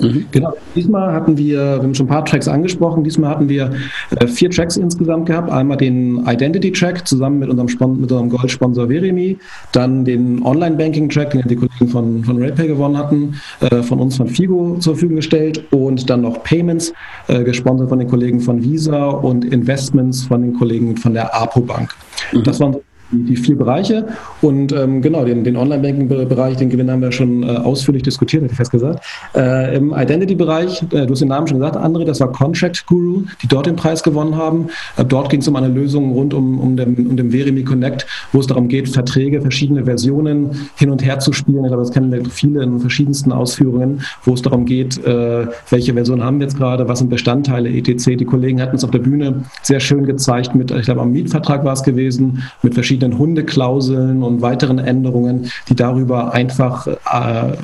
[0.00, 0.26] Mhm.
[0.30, 0.52] Genau.
[0.74, 3.70] Diesmal hatten wir, wir haben schon ein paar Tracks angesprochen, diesmal hatten wir
[4.16, 5.50] äh, vier Tracks insgesamt gehabt.
[5.50, 9.38] Einmal den Identity Track zusammen mit unserem, Spon mit unserem Gold-Sponsor Verimi,
[9.72, 14.28] dann den Online-Banking-Track, den die Kollegen von, von RayPay gewonnen hatten, äh, von uns von
[14.28, 16.92] Figo zur Verfügung gestellt und dann noch Payments,
[17.28, 21.60] äh, gesponsert von den Kollegen von Visa und Investments von den Kollegen von der APO
[21.60, 21.94] Bank.
[22.32, 22.42] Mhm.
[22.44, 22.76] Das waren
[23.10, 24.06] die, vier Bereiche.
[24.40, 28.52] Und ähm, genau, den, den Online-Banking-Bereich, den Gewinn haben wir schon äh, ausführlich diskutiert, hätte
[28.52, 29.04] ich fest gesagt.
[29.34, 33.24] Äh, Im Identity-Bereich, äh, du hast den Namen schon gesagt, André, das war Contract Guru,
[33.42, 34.68] die dort den Preis gewonnen haben.
[34.96, 38.06] Äh, dort ging es um eine Lösung rund um, um, dem, um den Verimi Connect,
[38.32, 41.64] wo es darum geht, Verträge, verschiedene Versionen hin und her zu spielen.
[41.64, 45.94] Ich glaube, das kennen wir viele in verschiedensten Ausführungen, wo es darum geht, äh, welche
[45.94, 48.16] Version haben wir jetzt gerade, was sind Bestandteile, etc.
[48.16, 51.64] Die Kollegen hatten es auf der Bühne sehr schön gezeigt mit, ich glaube, am Mietvertrag
[51.64, 56.96] war es gewesen, mit verschiedenen verschiedenen Hundeklauseln und weiteren Änderungen, die darüber einfach, äh,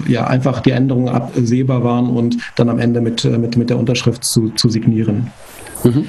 [0.08, 3.78] ja, einfach die Änderungen absehbar waren und dann am Ende mit, äh, mit, mit der
[3.78, 5.30] Unterschrift zu, zu signieren.
[5.84, 6.04] Mhm.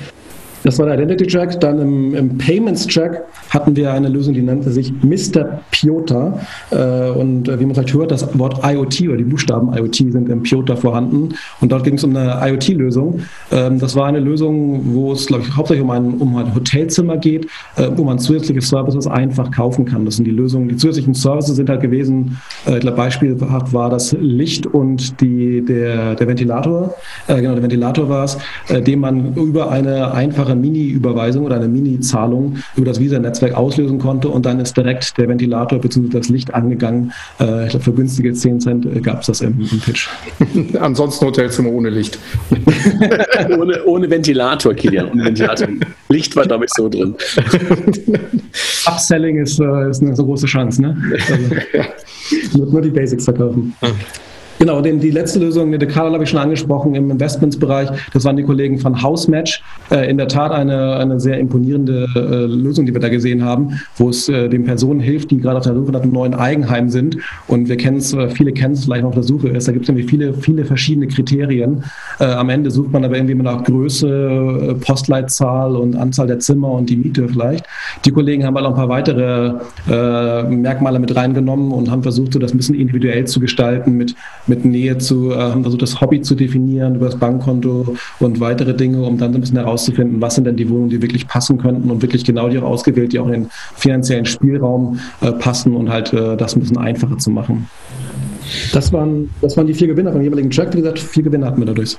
[0.64, 1.60] Das war der Identity Track.
[1.60, 5.60] Dann im, im, Payments Track hatten wir eine Lösung, die nannte sich Mr.
[5.72, 6.40] Piota.
[6.72, 10.30] Äh, und äh, wie man vielleicht hört, das Wort IoT oder die Buchstaben IoT sind
[10.30, 11.30] im Piota vorhanden.
[11.60, 13.22] Und dort ging es um eine IoT-Lösung.
[13.52, 17.18] Ähm, das war eine Lösung, wo es, glaube ich, hauptsächlich um ein, um ein Hotelzimmer
[17.18, 17.46] geht,
[17.76, 20.06] äh, wo man zusätzliche Services einfach kaufen kann.
[20.06, 20.70] Das sind die Lösungen.
[20.70, 26.16] Die zusätzlichen Services sind halt gewesen, ich glaube, beispielhaft war das Licht und die, der,
[26.16, 26.94] der Ventilator.
[27.28, 28.38] Genau, der Ventilator war es,
[28.70, 34.30] den man über eine einfache einfache Mini-Überweisung oder eine Mini-Zahlung über das Visa-Netzwerk auslösen konnte
[34.30, 36.10] und dann ist direkt der Ventilator bzw.
[36.10, 37.14] das Licht angegangen.
[37.40, 40.08] Äh, ich glaube, für günstige 10 Cent äh, gab es das im, im Pitch.
[40.80, 42.20] Ansonsten Hotelzimmer ohne Licht.
[43.58, 45.12] ohne, ohne Ventilator, Kilian.
[45.12, 45.68] Ohne Ventilator.
[46.10, 47.16] Licht war, glaube ich, so drin.
[48.86, 50.98] Upselling ist, äh, ist eine so große Chance, ne?
[51.30, 53.74] Also, nur, nur die Basics verkaufen.
[54.62, 57.90] Genau, den, die letzte Lösung, den Karl habe ich schon angesprochen im Investmentsbereich.
[58.14, 59.64] Das waren die Kollegen von Housematch.
[59.90, 63.80] Äh, in der Tat eine, eine sehr imponierende äh, Lösung, die wir da gesehen haben,
[63.96, 66.90] wo es äh, den Personen hilft, die gerade auf der Suche nach einem neuen Eigenheim
[66.90, 67.18] sind.
[67.48, 69.68] Und wir kennen es, äh, viele kennen es vielleicht noch auf der Suche ist.
[69.68, 71.84] Da gibt es irgendwie viele, viele verschiedene Kriterien.
[72.20, 76.70] Äh, am Ende sucht man aber irgendwie nach Größe, äh, Postleitzahl und Anzahl der Zimmer
[76.70, 77.66] und die Miete vielleicht.
[78.06, 79.56] Die Kollegen haben halt auch ein paar weitere
[79.88, 84.16] Merkmale mit reingenommen und haben versucht, so das ein bisschen individuell zu gestalten mit
[84.52, 88.74] mit Nähe zu, äh, haben versucht, das Hobby zu definieren über das Bankkonto und weitere
[88.74, 91.58] Dinge, um dann so ein bisschen herauszufinden, was sind denn die Wohnungen, die wirklich passen
[91.58, 95.74] könnten und wirklich genau die auch ausgewählt, die auch in den finanziellen Spielraum äh, passen
[95.74, 97.70] und halt äh, das ein bisschen einfacher zu machen.
[98.74, 100.74] Das waren, das waren die vier Gewinner vom jeweiligen Track.
[100.74, 101.98] Wie gesagt, vier Gewinner hatten wir dadurch.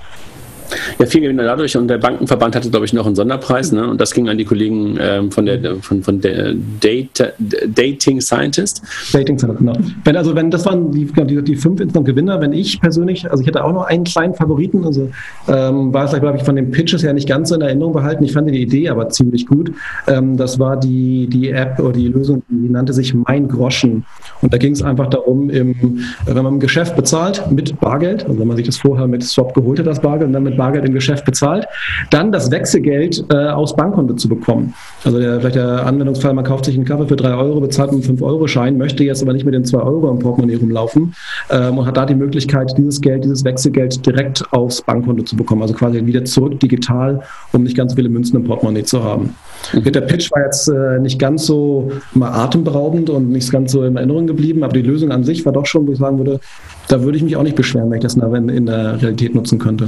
[0.99, 3.89] Ja, viel Gewinner dadurch und der Bankenverband hatte, glaube ich, noch einen Sonderpreis, ne?
[3.89, 8.83] Und das ging an die Kollegen ähm, von der von, von der Data, Dating Scientist.
[9.13, 9.73] Dating Scientist, genau.
[10.05, 13.43] Wenn, also wenn das waren die, die, die fünf insgesamt Gewinner, wenn ich persönlich, also
[13.43, 15.11] ich hatte auch noch einen kleinen Favoriten, also
[15.49, 18.25] ähm, war es, glaube ich, von den Pitches her nicht ganz so in Erinnerung behalten.
[18.25, 19.73] Ich fand die Idee aber ziemlich gut.
[20.07, 24.05] Ähm, das war die, die App oder die Lösung, die nannte sich Mein Groschen.
[24.41, 28.39] Und da ging es einfach darum, im, wenn man im Geschäft bezahlt mit Bargeld, also
[28.39, 30.82] wenn man sich das vorher mit Swap geholt hat, das Bargeld, und dann mit Bargeld
[30.85, 31.67] im Geschäft bezahlt,
[32.11, 34.75] dann das Wechselgeld äh, aus Bankkonto zu bekommen.
[35.05, 38.03] Also der, vielleicht der Anwendungsfall, man kauft sich einen Kaffee für drei Euro, bezahlt einen
[38.03, 41.15] 5-Euro-Schein, möchte jetzt aber nicht mit den zwei Euro im Portemonnaie rumlaufen
[41.51, 45.63] ähm, und hat da die Möglichkeit, dieses Geld, dieses Wechselgeld direkt aufs Bankkonto zu bekommen.
[45.63, 49.35] Also quasi wieder zurück digital, um nicht ganz viele Münzen im Portemonnaie zu haben.
[49.73, 49.93] Mhm.
[49.93, 53.97] Der Pitch war jetzt äh, nicht ganz so mal atemberaubend und nicht ganz so in
[53.97, 56.41] Erinnerung geblieben, aber die Lösung an sich war doch schon, wo ich sagen würde,
[56.89, 59.87] da würde ich mich auch nicht beschweren, wenn ich das in der Realität nutzen könnte.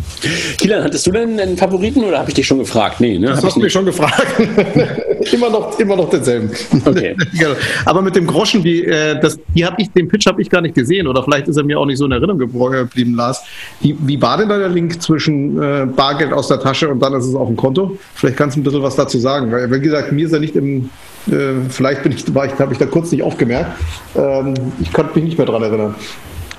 [0.58, 3.00] Kilian, hattest du denn einen Favoriten oder habe ich dich schon gefragt?
[3.00, 3.28] Nee, ne?
[3.28, 4.26] Das hast du mich schon gefragt.
[5.32, 6.50] immer, noch, immer noch denselben.
[6.84, 7.16] Okay.
[7.38, 7.54] Genau.
[7.84, 10.60] Aber mit dem Groschen, die, äh, das, die hab ich, den Pitch habe ich gar
[10.60, 13.42] nicht gesehen oder vielleicht ist er mir auch nicht so in Erinnerung geblieben, Lars.
[13.80, 17.14] Wie, wie war denn da der Link zwischen äh, Bargeld aus der Tasche und dann
[17.14, 17.98] ist es auf dem Konto?
[18.14, 19.52] Vielleicht kannst du ein bisschen was dazu sagen.
[19.52, 20.88] Weil, wie gesagt, mir ist er nicht im,
[21.30, 23.72] äh, vielleicht bin ich, ich, habe ich da kurz nicht aufgemerkt.
[24.14, 25.94] Ähm, ich konnte mich nicht mehr daran erinnern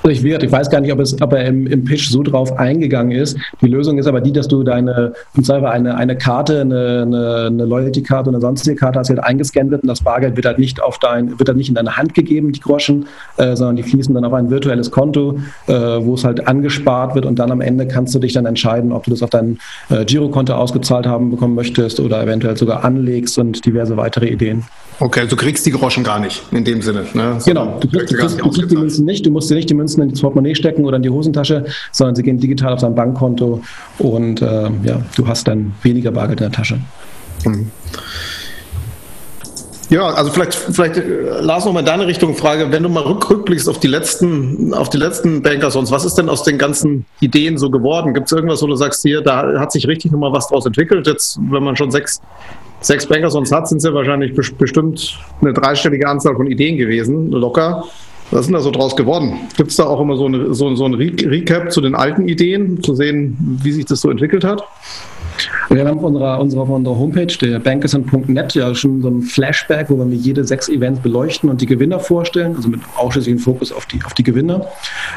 [0.04, 0.42] wird.
[0.42, 3.36] Ich weiß gar nicht, ob, es, ob er im, im Pitch so drauf eingegangen ist.
[3.60, 5.12] Die Lösung ist aber die, dass du deine,
[5.48, 9.82] eine, eine Karte, eine, eine, eine Loyalty-Karte oder sonstige Karte hast, die halt eingescannt wird
[9.82, 12.52] und das Bargeld wird halt nicht auf dein, wird halt nicht in deine Hand gegeben,
[12.52, 13.06] die Groschen,
[13.36, 17.26] äh, sondern die fließen dann auf ein virtuelles Konto, äh, wo es halt angespart wird
[17.26, 19.58] und dann am Ende kannst du dich dann entscheiden, ob du das auf dein
[19.90, 24.64] äh, Girokonto ausgezahlt haben bekommen möchtest oder eventuell sogar anlegst und diverse weitere Ideen.
[25.00, 27.04] Okay, du kriegst die Groschen gar nicht in dem Sinne.
[27.14, 27.38] Ne?
[27.46, 29.74] Genau, du kriegst, du kriegst, du kriegst die Münzen nicht, du musst dir nicht die
[29.74, 33.62] Münzen ins Portemonnaie stecken oder in die Hosentasche, sondern sie gehen digital auf dein Bankkonto
[33.98, 36.78] und äh, ja, du hast dann weniger Bargeld in der Tasche.
[37.44, 37.70] Mhm.
[39.90, 43.04] Ja, also vielleicht, vielleicht äh, Lars noch mal in deine Richtung Frage, wenn du mal
[43.04, 47.06] rück, rückblickst auf die letzten, auf die letzten Bankersons, was ist denn aus den ganzen
[47.20, 48.12] Ideen so geworden?
[48.12, 51.06] Gibt es irgendwas, wo du sagst, hier, da hat sich richtig nochmal was draus entwickelt?
[51.06, 52.20] Jetzt, wenn man schon sechs
[52.80, 57.30] sechs Banker sonst hat, sind es ja wahrscheinlich bestimmt eine dreistellige Anzahl von Ideen gewesen,
[57.30, 57.84] locker.
[58.30, 59.34] Was ist denn da so draus geworden?
[59.56, 62.82] Gibt es da auch immer so, eine, so, so ein Recap zu den alten Ideen,
[62.82, 64.62] zu sehen, wie sich das so entwickelt hat?
[65.70, 69.90] Wir haben auf unserer, unserer, auf unserer Homepage, der bankerson.net, ja schon so ein Flashback,
[69.90, 73.86] wo wir jede sechs Events beleuchten und die Gewinner vorstellen, also mit ausschließlichem Fokus auf
[73.86, 74.66] die, auf die Gewinner.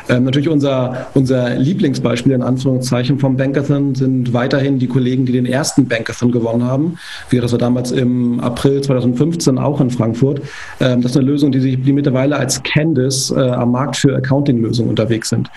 [0.10, 5.46] Ähm, natürlich unser, unser Lieblingsbeispiel in Anführungszeichen vom Bankathon sind weiterhin die Kollegen, die den
[5.46, 6.98] ersten Bankathon gewonnen haben.
[7.30, 10.42] Wie das war damals im April 2015 auch in Frankfurt.
[10.80, 14.16] Ähm, das ist eine Lösung, die sich die mittlerweile als Candice äh, am Markt für
[14.16, 15.50] Accounting-Lösungen unterwegs sind.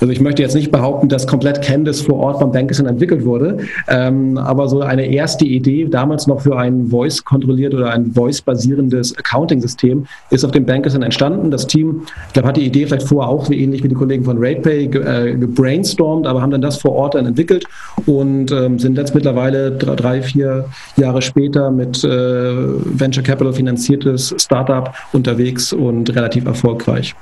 [0.00, 3.58] Also ich möchte jetzt nicht behaupten, dass komplett Candice vor Ort beim Bankerson entwickelt wurde,
[3.88, 10.06] ähm, aber so eine erste Idee, damals noch für ein Voice-kontrolliert oder ein Voice-basierendes Accounting-System,
[10.30, 11.50] ist auf dem Bankerson entstanden.
[11.50, 14.24] Das Team, ich glaube, hat die Idee vielleicht vorher auch, wie ähnlich wie die Kollegen
[14.24, 17.64] von RatePay, ge, äh, gebrainstormt, aber haben dann das vor Ort dann entwickelt
[18.04, 24.92] und ähm, sind jetzt mittlerweile drei, vier Jahre später mit äh, Venture Capital finanziertes Startup
[25.12, 27.14] unterwegs und relativ erfolgreich.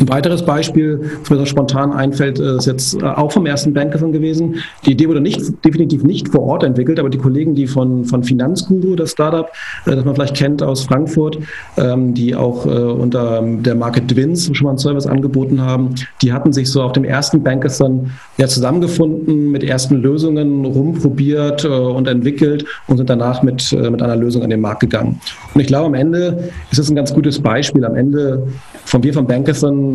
[0.00, 4.12] Ein weiteres Beispiel, das mir so spontan einfällt, ist jetzt äh, auch vom ersten Bankathon
[4.12, 4.56] gewesen.
[4.86, 8.22] Die Idee wurde nicht, definitiv nicht vor Ort entwickelt, aber die Kollegen, die von, von
[8.22, 9.48] Finanzguru, das Startup,
[9.86, 11.38] äh, das man vielleicht kennt aus Frankfurt,
[11.76, 16.32] ähm, die auch äh, unter der Marke Twins schon mal einen Service angeboten haben, die
[16.32, 22.64] hatten sich so auf dem ersten Bankathon ja zusammengefunden, mit ersten Lösungen rumprobiert und entwickelt
[22.86, 25.20] und sind danach mit, mit einer Lösung an den Markt gegangen.
[25.54, 27.84] Und ich glaube, am Ende ist es ein ganz gutes Beispiel.
[27.84, 28.46] Am Ende
[28.84, 29.48] von wir von Bankathon,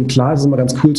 [0.07, 0.93] klar, es ist immer ganz cool,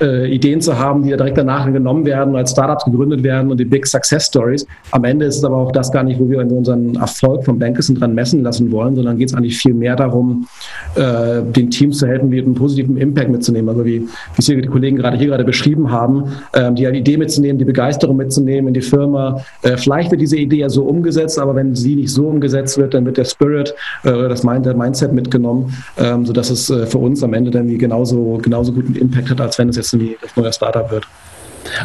[0.00, 3.64] äh, Ideen zu haben, die direkt danach genommen werden, als Startups gegründet werden und die
[3.64, 4.66] Big Success Stories.
[4.90, 7.96] Am Ende ist es aber auch das gar nicht, wo wir unseren Erfolg von Bankathon
[7.96, 10.46] dran messen lassen wollen, sondern geht es eigentlich viel mehr darum,
[10.94, 13.68] äh, den Teams zu helfen, einen positiven Impact mitzunehmen.
[13.68, 17.58] Also wie, wie es die Kollegen gerade hier gerade beschrieben haben, äh, die Idee mitzunehmen,
[17.58, 19.40] die Begeisterung mitzunehmen in die Firma.
[19.62, 22.94] Äh, vielleicht wird diese Idee ja so umgesetzt, aber wenn sie nicht so umgesetzt wird,
[22.94, 23.74] dann wird der Spirit
[24.04, 28.94] oder das Mindset mitgenommen, ähm, sodass es für uns am Ende dann genauso, genauso guten
[28.94, 31.06] Impact hat, als wenn es jetzt ein neuer Startup wird.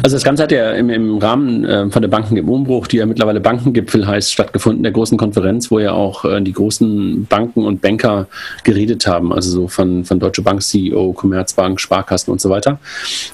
[0.02, 2.98] Also das Ganze hat ja im, im Rahmen äh, von der Banken im Umbruch, die
[2.98, 7.64] ja mittlerweile Bankengipfel heißt, stattgefunden, der großen Konferenz, wo ja auch äh, die großen Banken
[7.64, 8.26] und Banker
[8.64, 12.78] geredet haben, also so von, von Deutsche Bank CEO, Commerzbank, Sparkassen und so weiter.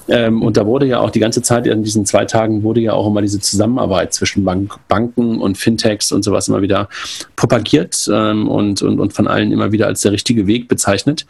[0.07, 2.93] Ähm, und da wurde ja auch die ganze Zeit in diesen zwei Tagen wurde ja
[2.93, 6.89] auch immer diese Zusammenarbeit zwischen Bank, Banken und Fintechs und sowas immer wieder
[7.35, 11.25] propagiert ähm, und, und, und von allen immer wieder als der richtige Weg bezeichnet.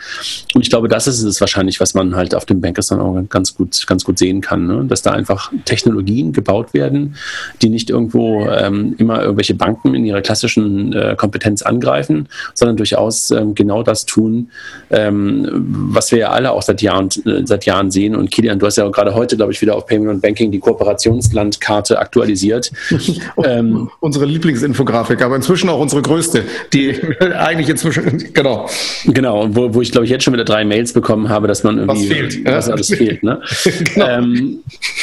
[0.54, 3.20] Und ich glaube, das ist es wahrscheinlich, was man halt auf dem Bankers dann auch
[3.30, 4.86] ganz gut, ganz gut sehen kann, ne?
[4.86, 7.16] dass da da einfach Technologien gebaut werden,
[7.62, 13.32] die nicht irgendwo ähm, immer irgendwelche Banken in ihrer klassischen äh, Kompetenz angreifen, sondern durchaus
[13.32, 14.50] ähm, genau das tun,
[14.90, 15.48] ähm,
[15.92, 18.16] was wir ja alle auch seit Jahren, äh, seit Jahren sehen.
[18.16, 20.52] Und Kilian, du hast ja auch gerade heute, glaube ich, wieder auf Payment und Banking
[20.52, 22.72] die Kooperationslandkarte aktualisiert.
[23.44, 26.44] ähm, unsere Lieblingsinfografik, aber inzwischen auch unsere größte,
[26.74, 26.96] die
[27.38, 28.68] eigentlich inzwischen, genau.
[29.06, 31.78] Genau, wo, wo ich, glaube ich, jetzt schon wieder drei Mails bekommen habe, dass man
[31.78, 32.74] irgendwie, was, fehlt, was ja?
[32.74, 33.24] alles fehlt.
[33.24, 33.42] Ne?
[33.94, 34.08] genau.
[34.08, 34.60] Ähm,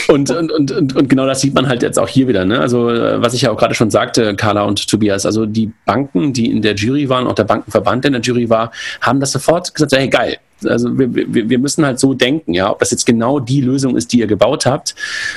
[0.09, 2.45] Und, und, und, und, und genau das sieht man halt jetzt auch hier wieder.
[2.45, 2.61] Ne?
[2.61, 6.33] Also, äh, was ich ja auch gerade schon sagte, Carla und Tobias, also die Banken,
[6.33, 9.33] die in der Jury waren, auch der Bankenverband, der in der Jury war, haben das
[9.33, 12.71] sofort gesagt, hey, geil, also wir, wir, wir müssen halt so denken, ja.
[12.71, 14.95] Ob das jetzt genau die Lösung ist, die ihr gebaut habt,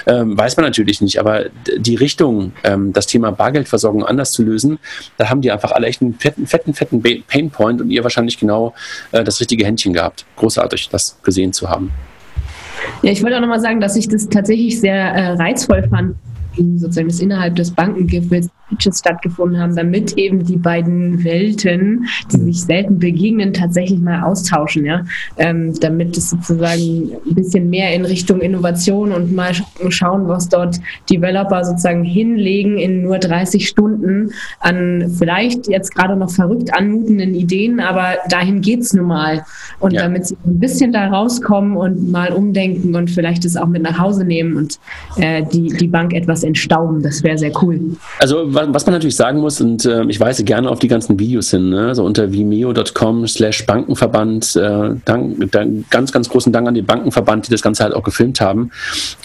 [0.07, 1.19] ähm, weiß man natürlich nicht.
[1.19, 1.45] Aber
[1.77, 4.79] die Richtung, ähm, das Thema Bargeldversorgung anders zu lösen,
[5.17, 8.73] da haben die einfach alle echt einen fetten, fetten, fetten Painpoint und ihr wahrscheinlich genau
[9.11, 10.25] äh, das richtige Händchen gehabt.
[10.37, 11.91] Großartig, das gesehen zu haben.
[13.01, 16.15] Ja, ich wollte auch nochmal sagen, dass ich das tatsächlich sehr äh, reizvoll fand,
[16.55, 22.99] sozusagen das innerhalb des Bankengipfels stattgefunden haben, damit eben die beiden Welten, die sich selten
[22.99, 25.03] begegnen, tatsächlich mal austauschen, ja,
[25.37, 29.53] ähm, damit es sozusagen ein bisschen mehr in Richtung Innovation und mal
[29.89, 36.31] schauen, was dort Developer sozusagen hinlegen in nur 30 Stunden an vielleicht jetzt gerade noch
[36.31, 39.43] verrückt anmutenden Ideen, aber dahin geht's nun mal.
[39.79, 40.03] Und ja.
[40.03, 43.97] damit sie ein bisschen da rauskommen und mal umdenken und vielleicht es auch mit nach
[43.97, 44.79] Hause nehmen und
[45.17, 47.79] äh, die, die Bank etwas entstauben, das wäre sehr cool.
[48.19, 51.51] Also was man natürlich sagen muss, und äh, ich weise gerne auf die ganzen Videos
[51.51, 51.93] hin, ne?
[51.95, 57.47] so unter vimeo.com slash Bankenverband, äh, dank, dank, ganz, ganz großen Dank an den Bankenverband,
[57.47, 58.71] die das Ganze halt auch gefilmt haben,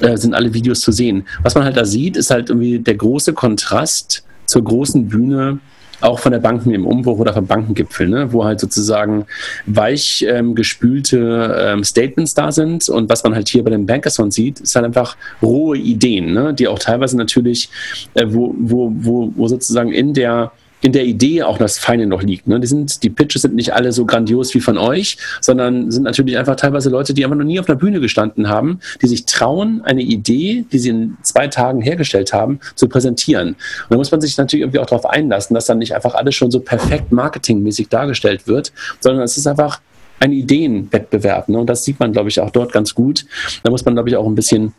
[0.00, 1.27] äh, sind alle Videos zu sehen.
[1.42, 5.59] Was man halt da sieht, ist halt irgendwie der große Kontrast zur großen Bühne
[6.00, 8.33] auch von der Banken im Umbruch oder vom Bankengipfel, ne?
[8.33, 9.26] wo halt sozusagen
[9.66, 12.88] weich ähm, gespülte ähm, Statements da sind.
[12.88, 16.54] Und was man halt hier bei dem Bankerson sieht, ist halt einfach rohe Ideen, ne?
[16.54, 17.68] die auch teilweise natürlich,
[18.14, 20.52] äh, wo, wo, wo, wo sozusagen in der
[20.84, 22.46] in der Idee auch das Feine noch liegt.
[22.46, 22.60] Ne?
[22.60, 26.36] Die, sind, die Pitches sind nicht alle so grandios wie von euch, sondern sind natürlich
[26.36, 29.80] einfach teilweise Leute, die einfach noch nie auf einer Bühne gestanden haben, die sich trauen,
[29.82, 33.48] eine Idee, die sie in zwei Tagen hergestellt haben, zu präsentieren.
[33.48, 33.56] Und
[33.88, 36.50] da muss man sich natürlich irgendwie auch darauf einlassen, dass dann nicht einfach alles schon
[36.50, 38.70] so perfekt marketingmäßig dargestellt wird,
[39.00, 39.80] sondern es ist einfach
[40.20, 41.48] ein Ideenwettbewerb.
[41.48, 41.60] Ne?
[41.60, 43.24] Und das sieht man, glaube ich, auch dort ganz gut.
[43.62, 44.74] Da muss man, glaube ich, auch ein bisschen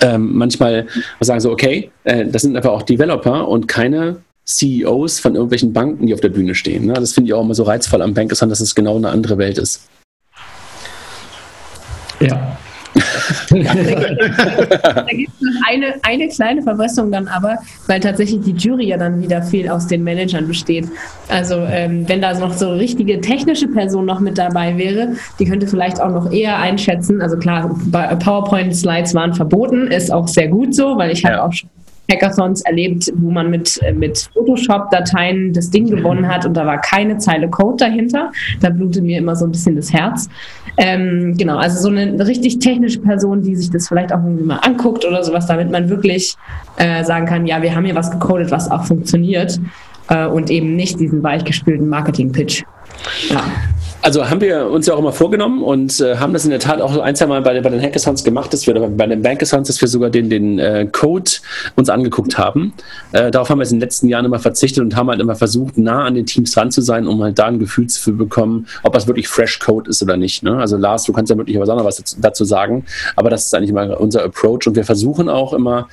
[0.00, 0.86] ähm, manchmal
[1.18, 6.06] sagen so, okay, äh, das sind einfach auch Developer und keine CEOs von irgendwelchen Banken,
[6.06, 6.86] die auf der Bühne stehen.
[6.86, 6.94] Ne?
[6.94, 9.58] Das finde ich auch immer so reizvoll am Bankathon, dass es genau eine andere Welt
[9.58, 9.88] ist.
[12.20, 12.56] Ja.
[13.50, 13.56] da
[15.10, 19.20] gibt es noch eine, eine kleine Verbesserung dann aber, weil tatsächlich die Jury ja dann
[19.20, 20.86] wieder viel aus den Managern besteht.
[21.28, 25.66] Also ähm, wenn da noch so richtige technische Person noch mit dabei wäre, die könnte
[25.66, 27.20] vielleicht auch noch eher einschätzen.
[27.20, 31.44] Also klar, PowerPoint-Slides waren verboten, ist auch sehr gut so, weil ich halt ja.
[31.44, 31.70] auch schon
[32.10, 36.80] Hackathons erlebt, wo man mit, äh, mit Photoshop-Dateien das Ding gewonnen hat und da war
[36.80, 38.30] keine Zeile Code dahinter.
[38.60, 40.28] Da blutet mir immer so ein bisschen das Herz.
[40.76, 44.58] Ähm, genau, also so eine richtig technische Person, die sich das vielleicht auch irgendwie mal
[44.58, 46.34] anguckt oder sowas, damit man wirklich
[46.76, 49.60] äh, sagen kann, ja, wir haben hier was gecodet, was auch funktioniert
[50.08, 52.64] äh, und eben nicht diesen weichgespülten Marketing-Pitch.
[53.30, 53.44] Ja.
[54.04, 56.82] Also haben wir uns ja auch immer vorgenommen und äh, haben das in der Tat
[56.82, 59.80] auch ein, zwei Mal bei, bei den Hackathons gemacht, dass wir, bei den Bankathons, dass
[59.80, 61.30] wir sogar den, den äh, Code
[61.74, 62.74] uns angeguckt haben.
[63.12, 65.36] Äh, darauf haben wir es in den letzten Jahren immer verzichtet und haben halt immer
[65.36, 68.66] versucht, nah an den Teams dran zu sein, um halt da ein Gefühl zu bekommen,
[68.82, 70.42] ob das wirklich Fresh Code ist oder nicht.
[70.42, 70.54] Ne?
[70.54, 72.84] Also Lars, du kannst ja möglicherweise auch noch was dazu, sagen,
[73.16, 75.88] aber das ist eigentlich immer unser Approach und wir versuchen auch immer,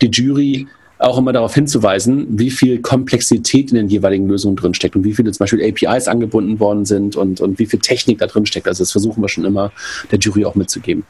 [0.00, 0.68] die Jury
[0.98, 5.30] auch immer darauf hinzuweisen, wie viel Komplexität in den jeweiligen Lösungen drinsteckt und wie viele
[5.30, 8.66] zum Beispiel APIs angebunden worden sind und, und wie viel Technik da drin steckt.
[8.66, 9.70] Also das versuchen wir schon immer
[10.10, 11.04] der Jury auch mitzugeben.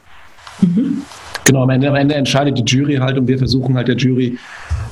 [0.61, 1.01] Mhm.
[1.45, 4.37] Genau, am Ende, am Ende, entscheidet die Jury halt und wir versuchen halt der Jury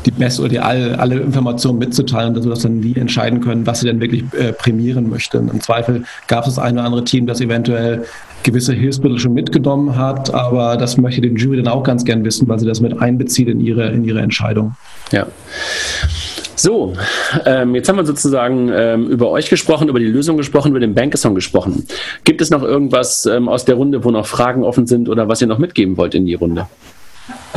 [0.05, 3.87] die beste oder die alle, alle Informationen mitzuteilen, sodass dann die entscheiden können, was sie
[3.87, 5.49] denn wirklich äh, prämieren möchten.
[5.49, 8.05] Im Zweifel gab es das eine oder andere Team, das eventuell
[8.43, 12.47] gewisse Hilfsmittel schon mitgenommen hat, aber das möchte die Jury dann auch ganz gern wissen,
[12.47, 14.75] weil sie das mit einbezieht in ihre, in ihre Entscheidung.
[15.11, 15.27] Ja.
[16.55, 16.93] So,
[17.45, 20.95] ähm, jetzt haben wir sozusagen ähm, über euch gesprochen, über die Lösung gesprochen, über den
[20.95, 21.85] Bankesong gesprochen.
[22.23, 25.41] Gibt es noch irgendwas ähm, aus der Runde, wo noch Fragen offen sind oder was
[25.41, 26.67] ihr noch mitgeben wollt in die Runde?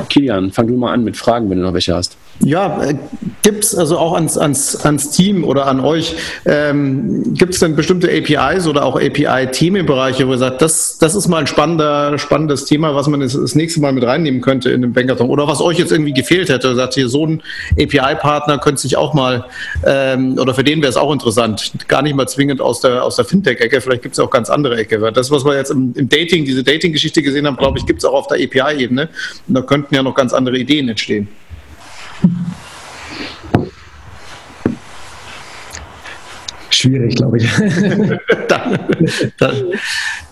[0.09, 2.17] Kilian, fang du mal an mit Fragen, wenn du noch welche hast.
[2.43, 2.95] Ja, äh,
[3.43, 7.77] gibt es also auch ans, ans, ans Team oder an euch, ähm, gibt es denn
[7.77, 12.65] bestimmte APIs oder auch API-Themenbereiche, wo ihr sagt, das, das ist mal ein spannender, spannendes
[12.65, 15.61] Thema, was man das, das nächste Mal mit reinnehmen könnte in den Bankathon oder was
[15.61, 16.75] euch jetzt irgendwie gefehlt hätte?
[16.75, 17.43] Sagt ihr, so ein
[17.79, 19.45] API-Partner könnte sich auch mal,
[19.85, 23.17] ähm, oder für den wäre es auch interessant, gar nicht mal zwingend aus der, aus
[23.17, 25.03] der Fintech-Ecke, vielleicht gibt es auch ganz andere Ecke.
[25.03, 27.99] Weil das, was wir jetzt im, im Dating, diese Dating-Geschichte gesehen haben, glaube ich, gibt
[27.99, 29.11] es auch auf der API-Ebene.
[29.47, 31.29] Und da könnten ja noch ganz andere Ideen entstehen.
[36.71, 37.51] Schwierig, glaube ich.
[38.49, 38.79] dann,
[39.39, 39.73] dann,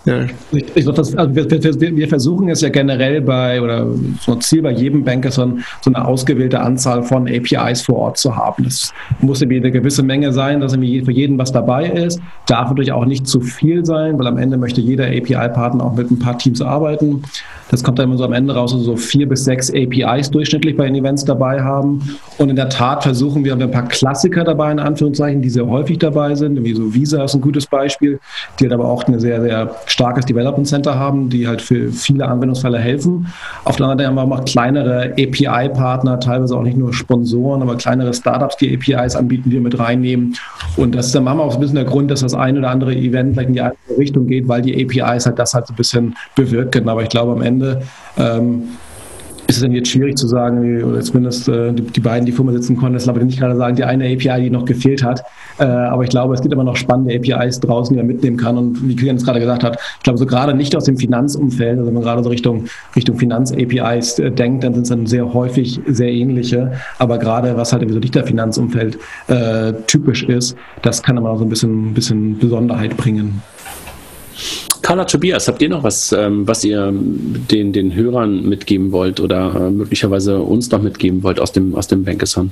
[0.09, 0.25] Ja.
[0.51, 3.87] Ich, ich, das, also wir, wir, wir, versuchen es ja generell bei, oder
[4.19, 5.43] so Ziel bei jedem Banker, so,
[5.85, 8.63] eine ausgewählte Anzahl von APIs vor Ort zu haben.
[8.63, 12.19] Das muss irgendwie eine gewisse Menge sein, dass für jeden was dabei ist.
[12.47, 16.09] Darf natürlich auch nicht zu viel sein, weil am Ende möchte jeder API-Partner auch mit
[16.09, 17.23] ein paar Teams arbeiten.
[17.69, 20.85] Das kommt dann immer so am Ende raus, so vier bis sechs APIs durchschnittlich bei
[20.85, 22.17] den Events dabei haben.
[22.37, 25.49] Und in der Tat versuchen wir, haben wir ein paar Klassiker dabei, in Anführungszeichen, die
[25.49, 26.63] sehr häufig dabei sind.
[26.63, 28.19] Wie so Visa ist ein gutes Beispiel,
[28.59, 32.27] die halt aber auch ein sehr, sehr starkes Development Center haben, die halt für viele
[32.27, 33.27] Anwendungsfälle helfen.
[33.65, 37.75] Auf der anderen Seite haben wir auch kleinere API-Partner, teilweise auch nicht nur Sponsoren, aber
[37.75, 40.35] kleinere Startups, die APIs anbieten, die wir mit reinnehmen.
[40.77, 42.95] Und das ist dann manchmal auch ein bisschen der Grund, dass das ein oder andere
[42.95, 45.77] Event vielleicht in die andere Richtung geht, weil die APIs halt das halt so ein
[45.77, 46.87] bisschen bewirken.
[46.89, 47.81] Aber ich glaube, am Ende Ende.
[48.17, 48.63] Ähm,
[49.49, 52.45] ist es dann jetzt schwierig zu sagen, oder zumindest äh, die, die, beiden, die vor
[52.45, 55.23] mir sitzen konnten, das aber nicht gerade sagen, die eine API, die noch gefehlt hat.
[55.57, 58.59] Äh, aber ich glaube, es gibt immer noch spannende APIs draußen, die man mitnehmen kann.
[58.59, 61.79] Und wie Kilian es gerade gesagt hat, ich glaube, so gerade nicht aus dem Finanzumfeld,
[61.79, 65.33] also wenn man gerade so Richtung, Richtung Finanz-APIs äh, denkt, dann sind es dann sehr
[65.33, 66.73] häufig sehr ähnliche.
[66.99, 71.43] Aber gerade was halt so nicht der Finanzumfeld äh, typisch ist, das kann immer so
[71.43, 73.41] ein bisschen, bisschen Besonderheit bringen.
[74.89, 79.53] Carla Tobias, habt ihr noch was, ähm, was ihr den, den Hörern mitgeben wollt oder
[79.53, 82.49] äh, möglicherweise uns noch mitgeben wollt aus dem, aus dem Bankathon?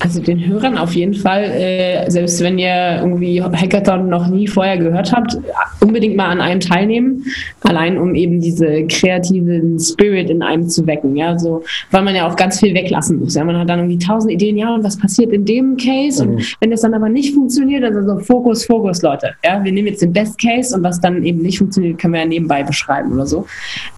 [0.00, 4.76] Also den Hörern auf jeden Fall, äh, selbst wenn ihr irgendwie Hackathon noch nie vorher
[4.76, 5.38] gehört habt,
[5.80, 7.24] unbedingt mal an einem teilnehmen,
[7.62, 12.28] allein um eben diese kreativen Spirit in einem zu wecken, ja, so, weil man ja
[12.28, 14.98] auch ganz viel weglassen muss, ja, man hat dann irgendwie tausend Ideen, ja, und was
[14.98, 16.24] passiert in dem Case?
[16.24, 16.34] Mhm.
[16.34, 19.88] und wenn das dann aber nicht funktioniert, also so Fokus, Fokus, Leute, ja, wir nehmen
[19.88, 23.12] jetzt den Best Case und was dann eben nicht funktioniert, können wir ja nebenbei beschreiben
[23.12, 23.46] oder so.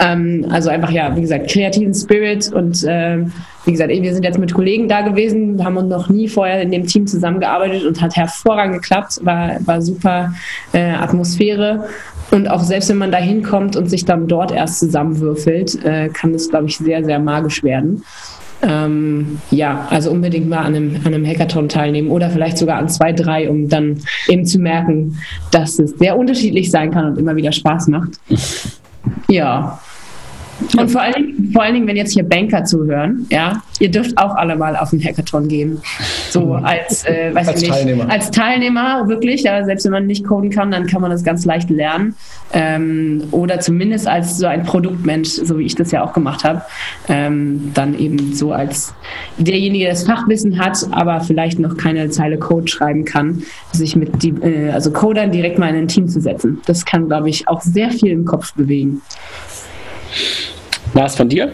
[0.01, 3.25] Ähm, also einfach, ja, wie gesagt, kreativen Spirit und äh,
[3.67, 6.71] wie gesagt, wir sind jetzt mit Kollegen da gewesen, haben uns noch nie vorher in
[6.71, 10.33] dem Team zusammengearbeitet und hat hervorragend geklappt, war, war super
[10.73, 11.89] äh, Atmosphäre.
[12.31, 16.33] Und auch selbst wenn man da hinkommt und sich dann dort erst zusammenwürfelt, äh, kann
[16.33, 18.03] das, glaube ich, sehr, sehr magisch werden.
[18.63, 22.89] Ähm, ja, also unbedingt mal an einem, an einem Hackathon teilnehmen oder vielleicht sogar an
[22.89, 25.19] zwei, drei, um dann eben zu merken,
[25.51, 28.13] dass es sehr unterschiedlich sein kann und immer wieder Spaß macht.
[29.29, 29.79] Ja,
[30.79, 34.17] und vor allen, Dingen, vor allen Dingen, wenn jetzt hier Banker zuhören, ja, ihr dürft
[34.17, 35.81] auch alle mal auf den Hackathon gehen.
[36.31, 38.11] So als, äh, weiß als ich nicht, Teilnehmer.
[38.11, 39.43] Als Teilnehmer, wirklich.
[39.43, 42.15] Ja, selbst wenn man nicht coden kann, dann kann man das ganz leicht lernen.
[42.53, 46.63] Ähm, oder zumindest als so ein Produktmensch, so wie ich das ja auch gemacht habe.
[47.09, 48.95] Ähm, dann eben so als
[49.37, 53.43] derjenige, der das Fachwissen hat, aber vielleicht noch keine Zeile Code schreiben kann,
[53.73, 56.61] sich mit die, äh, also Codern direkt mal in ein Team zu setzen.
[56.67, 59.03] Das kann, glaube ich, auch sehr viel im Kopf bewegen.
[60.95, 61.53] Lars, von dir?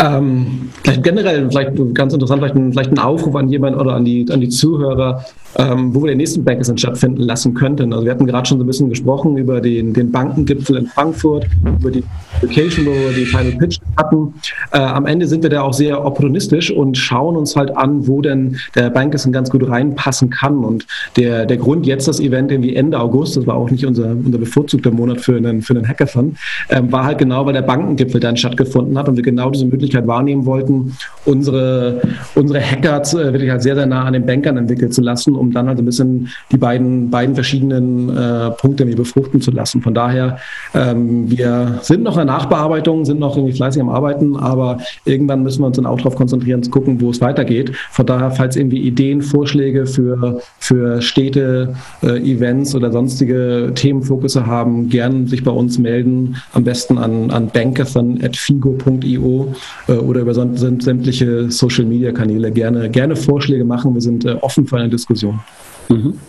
[0.00, 4.04] Ähm, vielleicht generell, vielleicht ganz interessant, vielleicht ein, vielleicht ein Aufruf an jemanden oder an
[4.04, 5.24] die, an die Zuhörer,
[5.56, 7.92] ähm, wo wir den nächsten Bankathon stattfinden lassen könnten.
[7.92, 11.46] Also wir hatten gerade schon so ein bisschen gesprochen über den, den Bankengipfel in Frankfurt,
[11.64, 12.04] über die
[12.42, 14.34] Location, wo wir die Final Pitch hatten.
[14.72, 18.20] Äh, am Ende sind wir da auch sehr opportunistisch und schauen uns halt an, wo
[18.20, 20.64] denn der Bankathon ganz gut reinpassen kann.
[20.64, 20.86] Und
[21.16, 24.38] der, der Grund jetzt das Event irgendwie Ende August, das war auch nicht unser, unser
[24.38, 26.36] bevorzugter Monat für einen, für einen Hackathon,
[26.70, 30.06] ähm, war halt genau, weil der Bankengipfel dann stattgefunden hat und wir genau diese Möglichkeit
[30.06, 32.00] wahrnehmen wollten, unsere,
[32.34, 35.52] unsere Hacker äh, wirklich halt sehr, sehr nah an den Bankern entwickeln zu lassen, um
[35.52, 39.82] dann halt ein bisschen die beiden, beiden verschiedenen äh, Punkte irgendwie befruchten zu lassen.
[39.82, 40.38] Von daher,
[40.74, 45.42] ähm, wir sind noch in der Nachbearbeitung, sind noch irgendwie fleißig am Arbeiten, aber irgendwann
[45.42, 47.72] müssen wir uns dann auch darauf konzentrieren, zu gucken, wo es weitergeht.
[47.90, 54.88] Von daher, falls irgendwie Ideen, Vorschläge für, für Städte, äh, Events oder sonstige Themenfokusse haben,
[54.88, 56.36] gern sich bei uns melden.
[56.52, 59.54] Am besten an, an bankathon.figo.io
[59.88, 63.94] äh, oder über sämtliche Social Media Kanäle gerne, gerne Vorschläge machen.
[63.94, 65.27] Wir sind äh, offen für eine Diskussion.
[65.28, 65.40] Diskussion.
[65.88, 66.20] Mhm.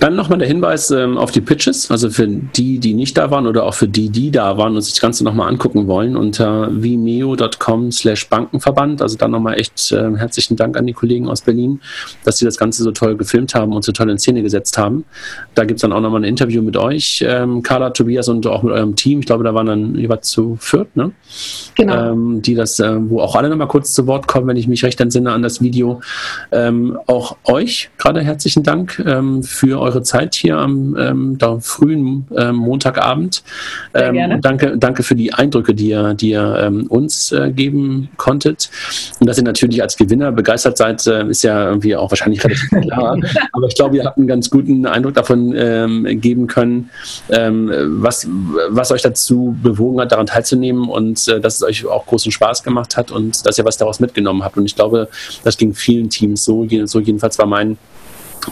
[0.00, 3.46] Dann nochmal der Hinweis ähm, auf die Pitches, also für die, die nicht da waren
[3.46, 6.68] oder auch für die, die da waren und sich das Ganze nochmal angucken wollen, unter
[6.70, 9.02] vimeo.com slash Bankenverband.
[9.02, 11.80] Also dann nochmal echt äh, herzlichen Dank an die Kollegen aus Berlin,
[12.24, 15.04] dass sie das Ganze so toll gefilmt haben und so toll in Szene gesetzt haben.
[15.54, 18.62] Da gibt es dann auch nochmal ein Interview mit euch, ähm, Carla, Tobias und auch
[18.62, 19.20] mit eurem Team.
[19.20, 21.12] Ich glaube, da waren dann jeweils zu viert, ne?
[21.74, 22.12] Genau.
[22.12, 24.84] Ähm, die das, äh, wo auch alle nochmal kurz zu Wort kommen, wenn ich mich
[24.84, 26.00] recht entsinne an das Video.
[26.52, 29.42] Ähm, auch euch gerade herzlichen Dank ähm,
[29.76, 33.42] für eure Zeit hier am ähm, frühen ähm, Montagabend.
[33.94, 34.40] Ähm.
[34.40, 38.70] Danke, danke für die Eindrücke, die ihr, die ihr ähm, uns äh, geben konntet.
[39.20, 42.70] Und dass ihr natürlich als Gewinner begeistert seid, äh, ist ja irgendwie auch wahrscheinlich relativ
[42.82, 43.18] klar.
[43.52, 46.90] Aber ich glaube, ihr habt einen ganz guten Eindruck davon ähm, geben können,
[47.28, 48.26] was,
[48.68, 52.62] was euch dazu bewogen hat, daran teilzunehmen und äh, dass es euch auch großen Spaß
[52.62, 54.56] gemacht hat und dass ihr was daraus mitgenommen habt.
[54.56, 55.08] Und ich glaube,
[55.44, 56.66] das ging vielen Teams so.
[56.84, 57.76] So jedenfalls war mein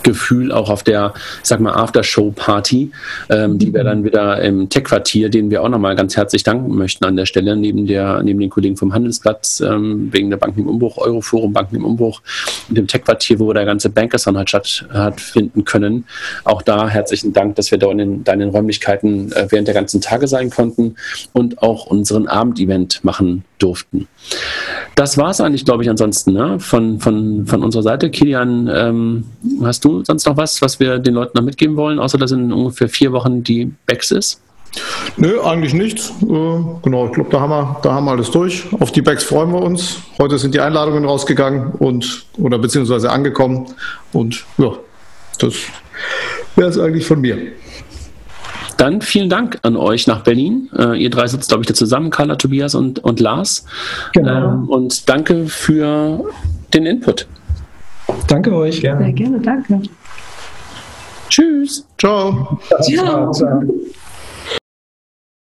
[0.03, 2.91] Gefühl auch auf der, sag mal, Aftershow-Party,
[3.31, 7.05] ähm, die wir dann wieder im Tech-Quartier, denen wir auch nochmal ganz herzlich danken möchten
[7.05, 10.69] an der Stelle, neben, der, neben den Kollegen vom Handelsplatz, ähm, wegen der Banken im
[10.69, 12.23] Umbruch, Euroforum Banken im Umbruch,
[12.69, 16.05] dem Tech-Quartier, wo der ganze Bankerson halt stattfinden können.
[16.45, 19.69] Auch da herzlichen Dank, dass wir da in den, da in den Räumlichkeiten äh, während
[19.69, 20.97] der ganzen Tage sein konnten
[21.33, 24.09] und auch unseren Abendevent machen durften.
[24.95, 26.59] Das war es eigentlich, glaube ich, ansonsten ne?
[26.61, 28.11] von, von, von unserer Seite.
[28.11, 29.25] Kilian, ähm,
[29.63, 32.53] hast du sonst noch was, was wir den Leuten noch mitgeben wollen, außer dass in
[32.53, 34.41] ungefähr vier Wochen die Backs ist?
[35.17, 36.11] Nö, eigentlich nichts.
[36.23, 36.25] Äh,
[36.83, 38.65] genau, ich glaube, da haben, wir, da haben wir alles durch.
[38.81, 39.99] Auf die Backs freuen wir uns.
[40.19, 43.67] Heute sind die Einladungen rausgegangen und oder beziehungsweise angekommen.
[44.13, 44.73] Und ja,
[45.39, 45.55] das
[46.57, 47.39] wäre es eigentlich von mir.
[48.77, 50.69] Dann vielen Dank an euch nach Berlin.
[50.77, 53.65] Äh, ihr drei sitzt, glaube ich, da zusammen, Carla, Tobias und, und Lars.
[54.13, 54.53] Genau.
[54.53, 56.25] Ähm, und danke für
[56.73, 57.27] den Input.
[58.27, 58.81] Danke euch.
[58.81, 59.05] Gerne.
[59.05, 59.83] Sehr gerne, danke.
[61.29, 61.87] Tschüss.
[61.99, 62.59] Ciao.
[62.83, 63.33] Ciao.
[63.33, 63.65] Ciao.